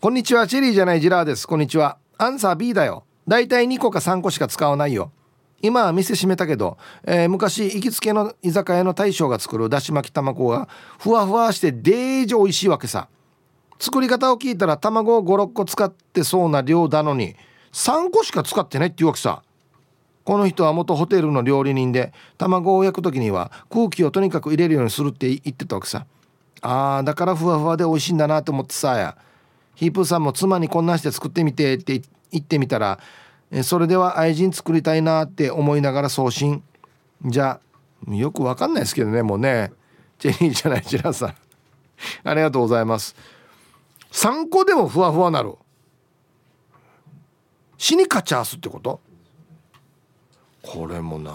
[0.00, 1.46] こんにちはチェリーじゃないジラーです。
[1.46, 1.96] こんにちは。
[2.18, 3.04] アンサー B だよ。
[3.28, 5.12] だいたい2個か3個しか使わないよ。
[5.60, 13.08] 今は店閉めたけど、えー、昔行きつけの居酒屋の大将が作るだし巻き卵がふわふわしてデージ美味しいわけさ。
[13.78, 17.36] 作り方を聞いたら卵を56個使ってそうな量だのに
[17.72, 19.44] 3個しか使ってないっていうわけさ。
[20.24, 26.06] この人は元ホテルの料理人で卵を焼く時には空気をとにかく入れるようにするって言ってたわけさ。
[26.62, 29.16] あーだからふわふわで美味しいんだなと思ってさや
[29.74, 32.00] ヒープーさんも妻にこんなんして作ってみてって
[32.30, 32.98] 言ってみたら
[33.64, 36.62] それでは愛人作りたいなって思いながら送信。
[37.24, 37.60] じゃ
[38.08, 39.72] あよくわかんないですけどねもうね。
[40.18, 41.34] チェリーじゃないジラさん。
[42.24, 43.14] ありがとうございます。
[44.12, 45.54] 3個でもふわふわなる。
[47.76, 49.00] 死にカチャーすってこと？
[50.62, 51.32] これもな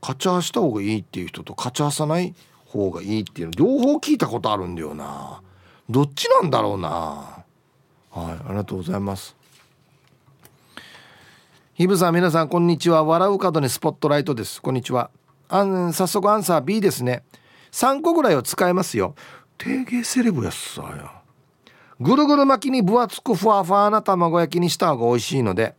[0.00, 2.34] カチャーした方がいいっていう人とカチャーさない？
[2.76, 5.42] 方がいいっていうの両方聞いたことあるんだよな。
[5.88, 6.88] どっちなんだろうな。
[6.88, 7.44] は
[8.14, 9.36] いありがとうございます。
[11.74, 13.04] ひぶさん皆さんこんにちは。
[13.04, 14.62] 笑う角にスポットライトです。
[14.62, 15.10] こんにちは。
[15.48, 17.22] あん早速アンサー B ですね。
[17.72, 19.14] 3個ぐらいを使えますよ。
[19.58, 21.16] 定芸セレブやっさや。
[22.00, 25.74] ぐるぐる巻きに分厚くふわふわな卵焼きにした方が美味しいので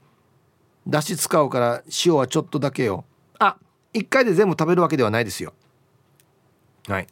[0.87, 3.05] だし使うから塩はちょっとだけよ。
[3.39, 3.57] あ
[3.93, 5.53] 一1回で全部食べるわけではないですよ。
[6.87, 7.07] はい。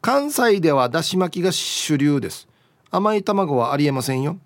[0.00, 2.48] 関西ではだし巻きが主流です。
[2.90, 4.38] 甘い卵はありえませんよ。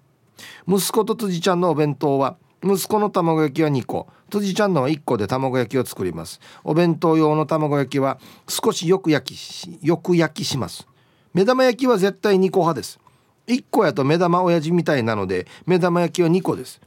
[0.68, 4.08] 息子と辻ちゃんのお弁当は息子の卵焼きは2個。
[4.30, 6.40] 辻ちゃんのは1個で卵焼きを作ります。
[6.64, 10.86] お弁当用の卵焼きは少しよく焼きよく焼きします。
[11.32, 12.98] 目玉焼きは絶対2個派です。
[13.46, 16.80] 1個やと目玉親父みたいなので目玉焼きは2個です。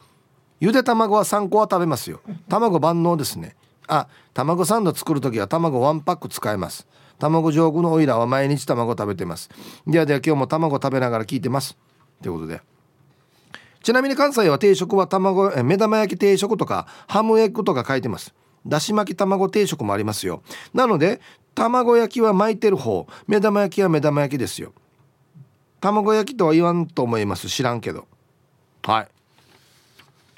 [0.59, 2.19] ゆで卵は3個は食べますよ。
[2.49, 3.55] 卵万能ですね。
[3.88, 6.88] あ卵サンド作る時は卵1パック使えます。
[7.17, 9.49] 卵上手のオイラは毎日卵食べてます。
[9.88, 11.77] ではでは今日も卵食べながら聞いてます。
[12.21, 12.61] ということで。
[13.82, 18.34] ちなみに関西は定食は卵目玉焼き定食とかハムエッグとか書いてます。
[18.67, 20.43] だし巻き卵定食もありますよ。
[20.73, 21.21] なので
[21.55, 24.73] 卵焼きは巻いてる方目玉焼きは目玉焼きですよ。
[25.80, 27.47] 卵焼きとは言わんと思います。
[27.49, 28.07] 知らんけど。
[28.84, 29.07] はい。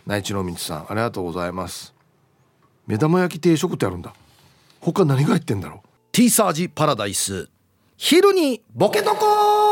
[0.06, 1.94] 内地のみさんありがとうございます。
[2.86, 4.14] 目玉焼き定食ってあるんだ。
[4.80, 5.88] 他何が入ってんだろう。
[6.12, 7.50] ティーサージパラダイス。
[7.98, 9.71] 昼にボケとこ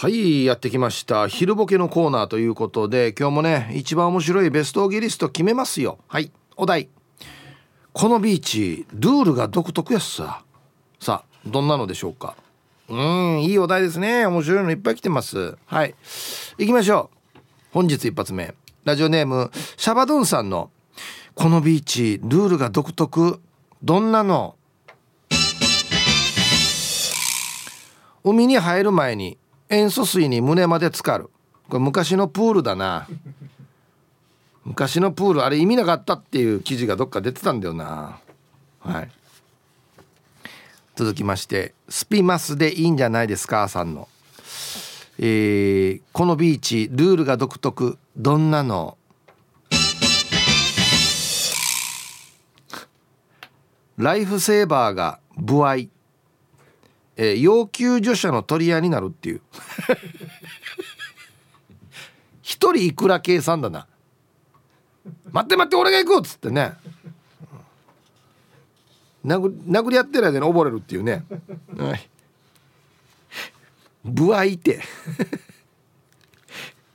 [0.00, 1.28] はいやってきました。
[1.28, 5.98] 昼ボケのコーナーということで今日もね一番面白いベストギリスト決めますよ。
[6.08, 6.32] はい。
[6.56, 6.88] お題。
[7.92, 10.42] このビーチルールが独特やっさ。
[11.00, 12.34] さあどんなのでしょうか？
[12.88, 14.24] うんいいお題ですね。
[14.24, 15.58] 面白いのいっぱい来てます。
[15.66, 15.94] はい。
[16.56, 17.38] 行きましょう。
[17.70, 18.54] 本日一発目。
[18.84, 20.70] ラジオネームシャバドゥンさんの
[21.34, 23.38] このビーチルールが独特
[23.82, 24.56] どんなの？
[28.24, 29.36] 海に入る前に
[29.70, 31.30] 塩素水に胸まで浸かる。
[31.68, 33.06] これ昔のプールだな。
[34.64, 38.18] 昔のプールあれ意味なかったっていう記事がどっか出てたんだよな。
[38.80, 39.10] はい。
[40.96, 44.08] 続きましてスピマスでいいんじゃないですかさんの。
[45.18, 47.96] えー、このビーチルールが独特。
[48.16, 48.98] どんなの？
[53.96, 55.88] ライフセーバーが不愛
[57.16, 59.42] えー、要救助者の取り合いになるっていう。
[62.42, 63.86] 一人いくら計算だな。
[65.32, 66.74] 待って待って俺が行くっつってね。
[69.24, 71.24] 殴殴り合ってる間に溺れるっていうね、
[71.76, 72.08] はい、
[74.04, 74.80] 部合いて。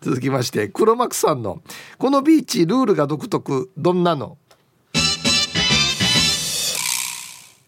[0.02, 1.64] 続きまして黒幕さんの
[1.98, 4.38] 「このビーチルールが独特どんなの?」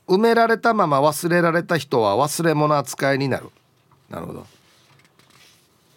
[0.07, 3.49] 埋められたまま忘れられた人は忘れ物扱いになる。
[4.09, 4.47] なるほど。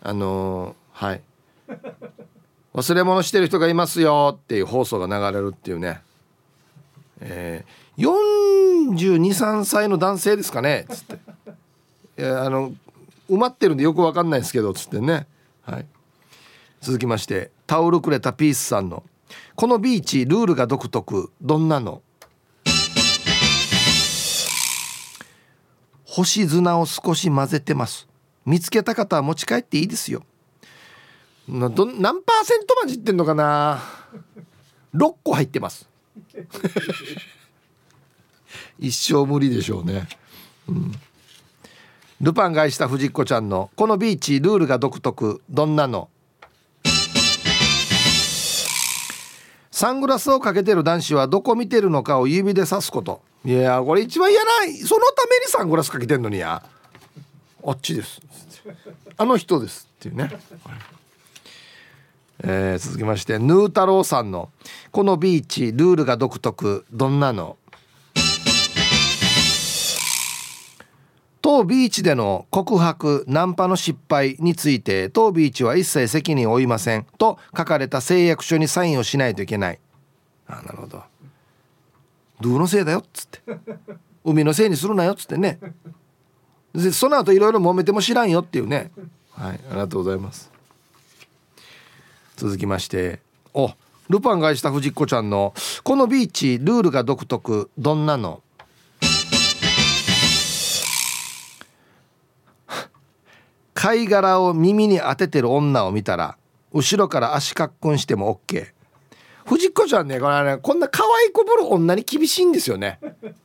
[0.02, 1.20] あのー、はい。
[2.74, 6.00] 忘れ物してる人がいますよっていう放送が流れるっていうね。
[7.20, 10.86] えー、423歳の男性ですかね？
[10.88, 11.04] つっ
[12.16, 12.24] て。
[12.24, 12.72] あの
[13.30, 15.26] 埋まってるんでよくわかんないですけどっつってね。
[15.62, 15.86] はい。
[16.80, 19.04] 続きましてタオルくれたピースさんの
[19.54, 22.02] 「このビーチルールが独特どんなの?」
[26.12, 28.08] 星砂を少し混ぜてます。
[28.44, 30.24] 見つけた方は持ち帰っていいですよ。
[31.48, 33.80] など何パーセント混じってんのかな
[34.92, 35.88] ？6個入ってます。
[38.80, 40.08] 一生無理でしょうね、
[40.66, 40.92] うん、
[42.20, 45.40] ルパンが愛した藤子ちゃんのこのビーチルールが独特。
[45.48, 46.10] どんなの？
[49.70, 56.62] サングラスをかけてる男子はどこ見てるのかを指で指すこといやこれ一番嫌ないそのためにサングラスかけてんのにや。
[57.64, 58.20] あっちです。
[59.16, 60.30] あの人ですっていうね、
[62.42, 64.50] えー、続きましてヌー太郎さんの
[64.92, 67.56] 「このビーチルールが独特どんなの?」
[71.42, 79.78] 当ビーチでの告白ナンパの失敗について当ビーチは一切責任を負いませんと書かれた誓約書にサインをしないといけない。
[80.46, 81.02] あなるほど。
[82.40, 83.40] ドゥのせいだよっつって。
[84.24, 85.58] 海のせいにするなよっつってね。
[86.74, 88.90] でその後いろいろ揉めても知らんよっていうね。
[89.32, 90.50] はいありがとうございます。
[92.36, 93.20] 続きまして。
[93.52, 93.72] お
[94.08, 98.42] ルパンがした藤子ちゃんの「このビーチルールが独特どんなの?」
[103.72, 106.36] 貝殻を耳に当ててる女を見たら
[106.72, 108.72] 後ろから足かっくんしても OK
[109.50, 113.00] 藤子ちゃんねこれねこんな可愛いこぶる女に厳しいんですよね。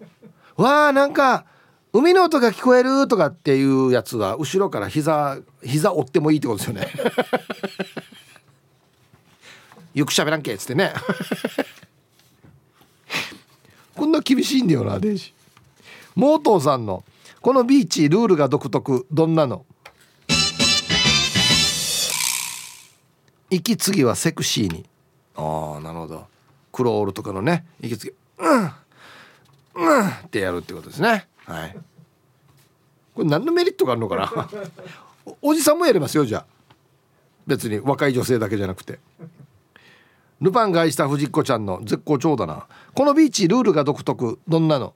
[0.56, 1.46] わあなんか
[1.94, 6.94] 海の音が聞こえるとかっていうやつは後ろから膝膝折ってもいいってことですよね。
[9.96, 10.94] よく喋らんけっつってね。
[13.98, 15.34] こんな厳しいんだよなデイジ
[16.14, 17.04] モートーさんの
[17.42, 19.66] このビーチルールが独特どんなの？
[23.50, 24.86] 息継ぎはセクシーに。
[25.36, 26.28] ああなるほど。
[26.72, 28.14] クロールとかのね息継ぎ
[28.46, 28.64] うん
[29.76, 31.28] うんってやるってことですね。
[31.46, 31.78] はい。
[33.14, 34.50] これ何のメリットがあるのかな？
[35.42, 36.46] おじさんもやりますよじゃあ。
[37.48, 39.00] 別に若い女性だけじゃなくて。
[40.42, 42.68] ルパンが愛した藤子ちゃんの絶好調だな。
[42.94, 44.40] このビーチルールが独特。
[44.48, 44.94] どんなの？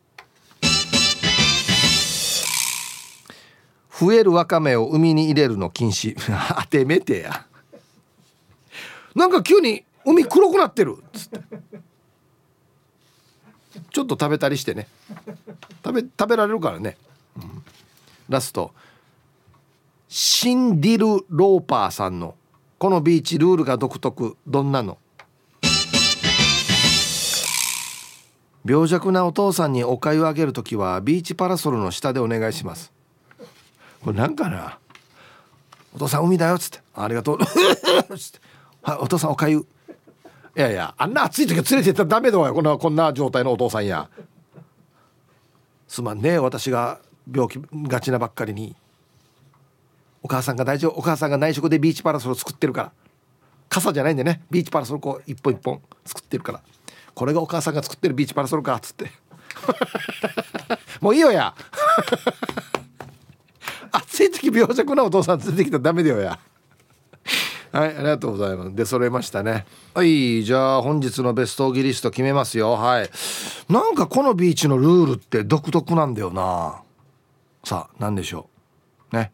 [4.00, 6.16] 増えるわかめを海に入れるの禁止。
[6.58, 7.46] あてめてや。
[9.16, 10.98] なんか急に海黒くなってる。
[11.00, 11.40] っつって
[13.92, 14.88] ちょっと食べたりしてね。
[15.86, 16.98] 食べ食べられるからね、
[17.38, 17.64] うん、
[18.28, 18.72] ラスト。
[20.08, 22.36] シンディル・ローパーさんの
[22.80, 24.36] 「このビーチルールが独特。
[24.48, 24.98] どんなの?」
[28.66, 32.92] 病弱なお父さんにお粥をあげる時はビーチパラソルの下でお願いします。
[34.02, 34.80] これなんかな？
[35.94, 36.80] お父さん海だよっつって。
[36.96, 37.38] ありがとう。
[38.82, 39.66] はいお父さんおかゆ。
[40.60, 44.10] いやいやあんな暑い時は連れてったらダメだわこんなこんな状態のお父さんや。
[45.88, 46.38] すまんね。
[46.38, 47.00] 私が
[47.34, 48.76] 病気がちなばっかりに。
[50.22, 52.92] お母さんが大丈夫お母さんが内職でビーチパラソル作ってるから。
[53.70, 54.42] 傘じゃないんでね。
[54.52, 56.62] ビーチパラソルこう一本一本作ってるから。
[57.16, 59.10] これがお母さんが作ってるビーチパラソルかっつって。
[61.00, 61.56] もういいよや。
[63.94, 66.38] 暑い時病弱なお父さん連れてきたらダメだよや。
[67.72, 68.76] はいありがとうございます。
[68.76, 69.66] で揃えましたね。
[69.94, 72.74] はいじゃあ本日のベストギリスト決めますよ。
[72.74, 73.10] はい。
[73.70, 76.82] なんかこのビーチのルールって独特なんだよな。
[77.64, 78.50] さあ何でしょ
[79.12, 79.16] う。
[79.16, 79.32] ね。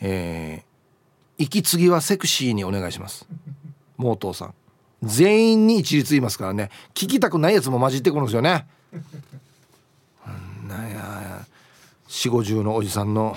[0.00, 3.26] えー、息継ぎはセクシーにお願いします。
[3.96, 4.54] モートーさん。
[5.02, 6.70] 全員に一律言いますからね。
[6.94, 8.66] 聞きたくないやつも混じってくるんですよね。
[10.66, 11.46] なんや
[12.08, 13.36] 四五十のおじさんの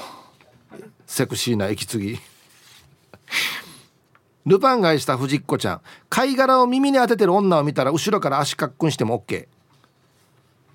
[1.06, 2.20] セクシーな息継ぎ。
[4.46, 5.82] ルパンが愛した藤子ちゃん。
[6.10, 9.48] 貝殻を耳に当ててる女を見たら後ろから足かっくんしても OK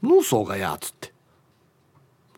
[0.03, 0.23] ヌー。
[0.23, 1.13] ソーがやっつって。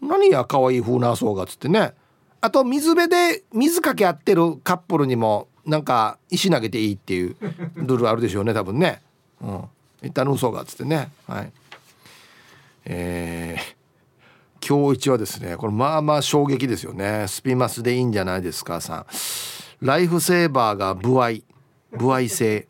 [0.00, 1.92] 何や可愛い風なそうがっつってね。
[2.40, 7.36] あと水辺で水かけ合ってるカップルにもなんか石投げていいっていう
[7.74, 9.02] ルールあるでしょうね多分ね。
[9.40, 9.64] うん。
[10.02, 11.10] 一旦嘘がっつってね。
[11.26, 11.52] はい。
[12.84, 17.26] えー、今日一はですねこれまあまあ衝撃ですよね。
[17.26, 19.06] スピマスでいいんじゃないですかさん。
[19.80, 21.44] ライフセーバーが不愛
[21.90, 22.66] 不愛性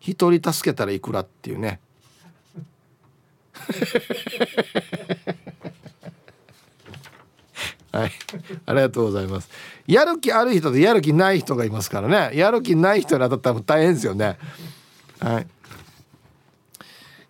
[0.00, 1.80] 一人助けたらいくらっていうね。
[7.90, 8.12] はい。
[8.66, 9.48] ありがとうございます。
[9.86, 12.36] やる気ある人とやる気ない人がいますからね。
[12.36, 14.36] やる気ない人に当たったら大変ですよね。
[15.20, 15.46] はい。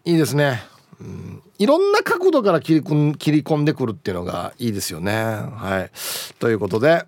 [0.06, 0.62] いいですね、
[1.00, 5.12] うん、いろんな角度から切り切り込んでくるっていうのがいいですよね。
[5.12, 5.90] はい。
[6.38, 7.06] ということで。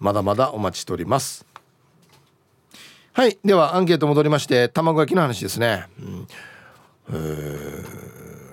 [0.00, 1.46] まだまだお待ちしております。
[3.12, 5.86] はいではアンケート戻りまして卵焼きの話ですね、
[7.10, 7.84] うん、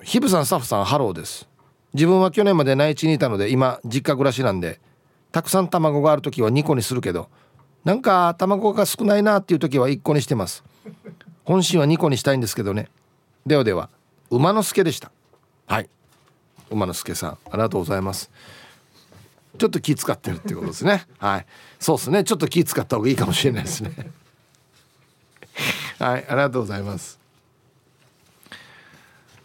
[0.02, 1.48] ヒブさんスタッフさんハローです。
[1.94, 4.78] 自分は去年まで内地にいたので今実家暮らしなんで
[5.32, 7.28] たくさん卵がある時は2個にするけど
[7.84, 10.62] なんか卵が少ないなっていう時は1個にしてます。
[11.44, 12.88] 本心は2個にしたいんですけどね。
[13.46, 13.88] ではでは
[14.30, 15.10] 馬之助でした。
[15.66, 15.88] はい。
[16.70, 18.30] 馬之助さんありがとうございます。
[19.58, 21.06] ちょっと気使ってるっていうことですね。
[21.18, 21.46] はい。
[21.78, 22.24] そうですね。
[22.24, 23.92] ちょっと気使った方がいいかもしれないですね。
[25.98, 26.26] はい。
[26.26, 27.18] ありがとうございます。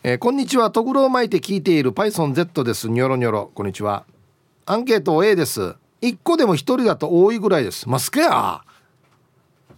[0.03, 0.71] えー、こんにちは。
[0.71, 2.89] とぐろを巻いて聞いている PythonZ です。
[2.89, 3.51] ニョロニョロ。
[3.53, 4.05] こんにちは。
[4.65, 5.75] アンケート A です。
[6.01, 7.89] 1個でも1人だと多いぐらいです。
[7.89, 8.61] マスケや。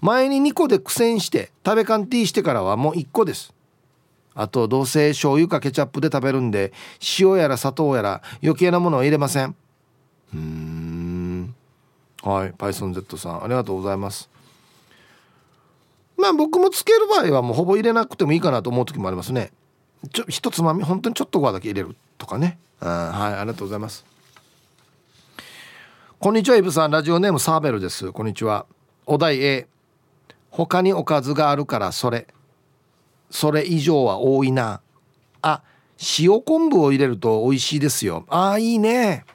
[0.01, 3.53] 前に2個で苦戦して食べカンティーしてからはもう1個です。
[4.35, 6.73] あとどうせ醤油かケチャップで食べるんで
[7.19, 9.55] 塩やら砂糖やら余計なものは入れません。
[10.33, 11.55] うん。
[12.23, 14.29] はい PythonZ さんありがとうございます。
[16.17, 19.51] まあ僕もつける場合はもうほぼ入れなくてもいいかなと思う時もありますね。
[20.11, 22.57] ちょ一つまみ本当にちょっとご飯だけ入れるとかね。
[22.79, 22.87] は
[23.31, 24.05] いありがとうございます。
[26.19, 26.91] こんにちはイブさん。
[26.91, 28.11] ラジオネームサーベルです。
[28.11, 28.65] こんにちは。
[29.05, 29.67] お題 A
[30.49, 32.27] 他におかずがあるからそれ。
[33.29, 34.81] それ以上は多いな。
[35.41, 35.61] あ
[36.17, 38.25] 塩昆布を入れると美味しいですよ。
[38.29, 39.25] ああいいね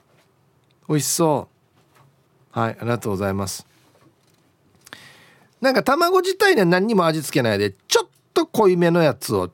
[0.91, 1.49] 美味しそ
[2.55, 2.59] う。
[2.59, 3.65] はいありがとうございます。
[5.61, 9.53] なんか卵自体には何にも味付けないでちょっと濃いめのやつを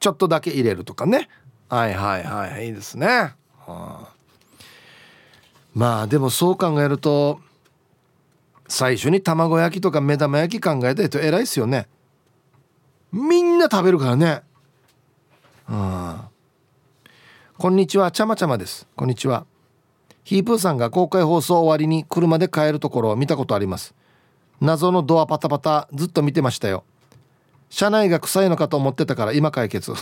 [0.00, 1.30] ちょっとだけ入れるとかね。
[1.70, 3.34] はいはいはいいいですね、は
[3.66, 4.12] あ、
[5.72, 7.40] まあでもそう考えると
[8.68, 11.88] 最初に卵焼きとか目玉焼き考えた人偉いっすよね。
[13.10, 14.42] みんな食べるからね。
[15.70, 16.20] うん
[17.56, 18.86] こんにちはちゃまちゃまです。
[18.94, 19.46] こんにちは。
[20.24, 23.94] ヒープーさんが公開放送終わりに車で帰るところを見たことあります。
[24.60, 26.84] 謎のドアパタパタずっと見てましたよ。
[27.68, 29.92] 車内が臭いのかと思ってたから今解決。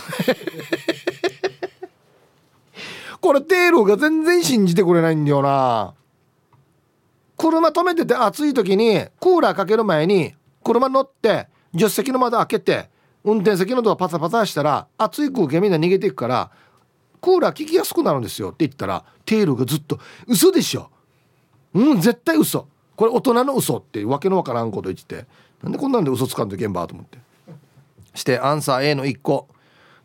[3.19, 5.93] これテールが全然信じてくれないんだよな。
[7.37, 12.89] 車止めてて暑い時にクーラーかける前に車乗って助手席の窓開けて
[13.23, 16.51] 運転席のドアパタパタしたら暑い空気がみんな逃げていくから
[17.23, 19.97] クーラー効きやすくなるんですよって言ったらテールがずっと
[20.27, 20.89] 「嘘でしょ。
[21.73, 22.67] うん絶対嘘。
[22.97, 25.25] これ大人の嘘ってわけのわからんこと言ってて。
[25.63, 27.17] なんでこんなんで嘘つかんといけんばと思って。
[28.13, 29.47] してアンサー A の1個。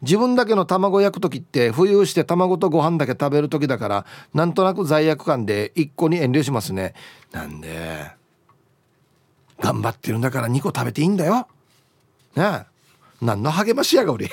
[0.00, 6.94] 自分だけの卵焼く時って浮遊して卵とご飯だけ食べる時だからなんとなく罪悪感で1個に遠慮しますね。
[7.32, 8.12] なんで
[9.58, 11.48] 頑張ってるんだから2個食べていいんだよ。
[12.36, 12.78] ねえ。
[13.20, 14.30] 何の励ましやが俺。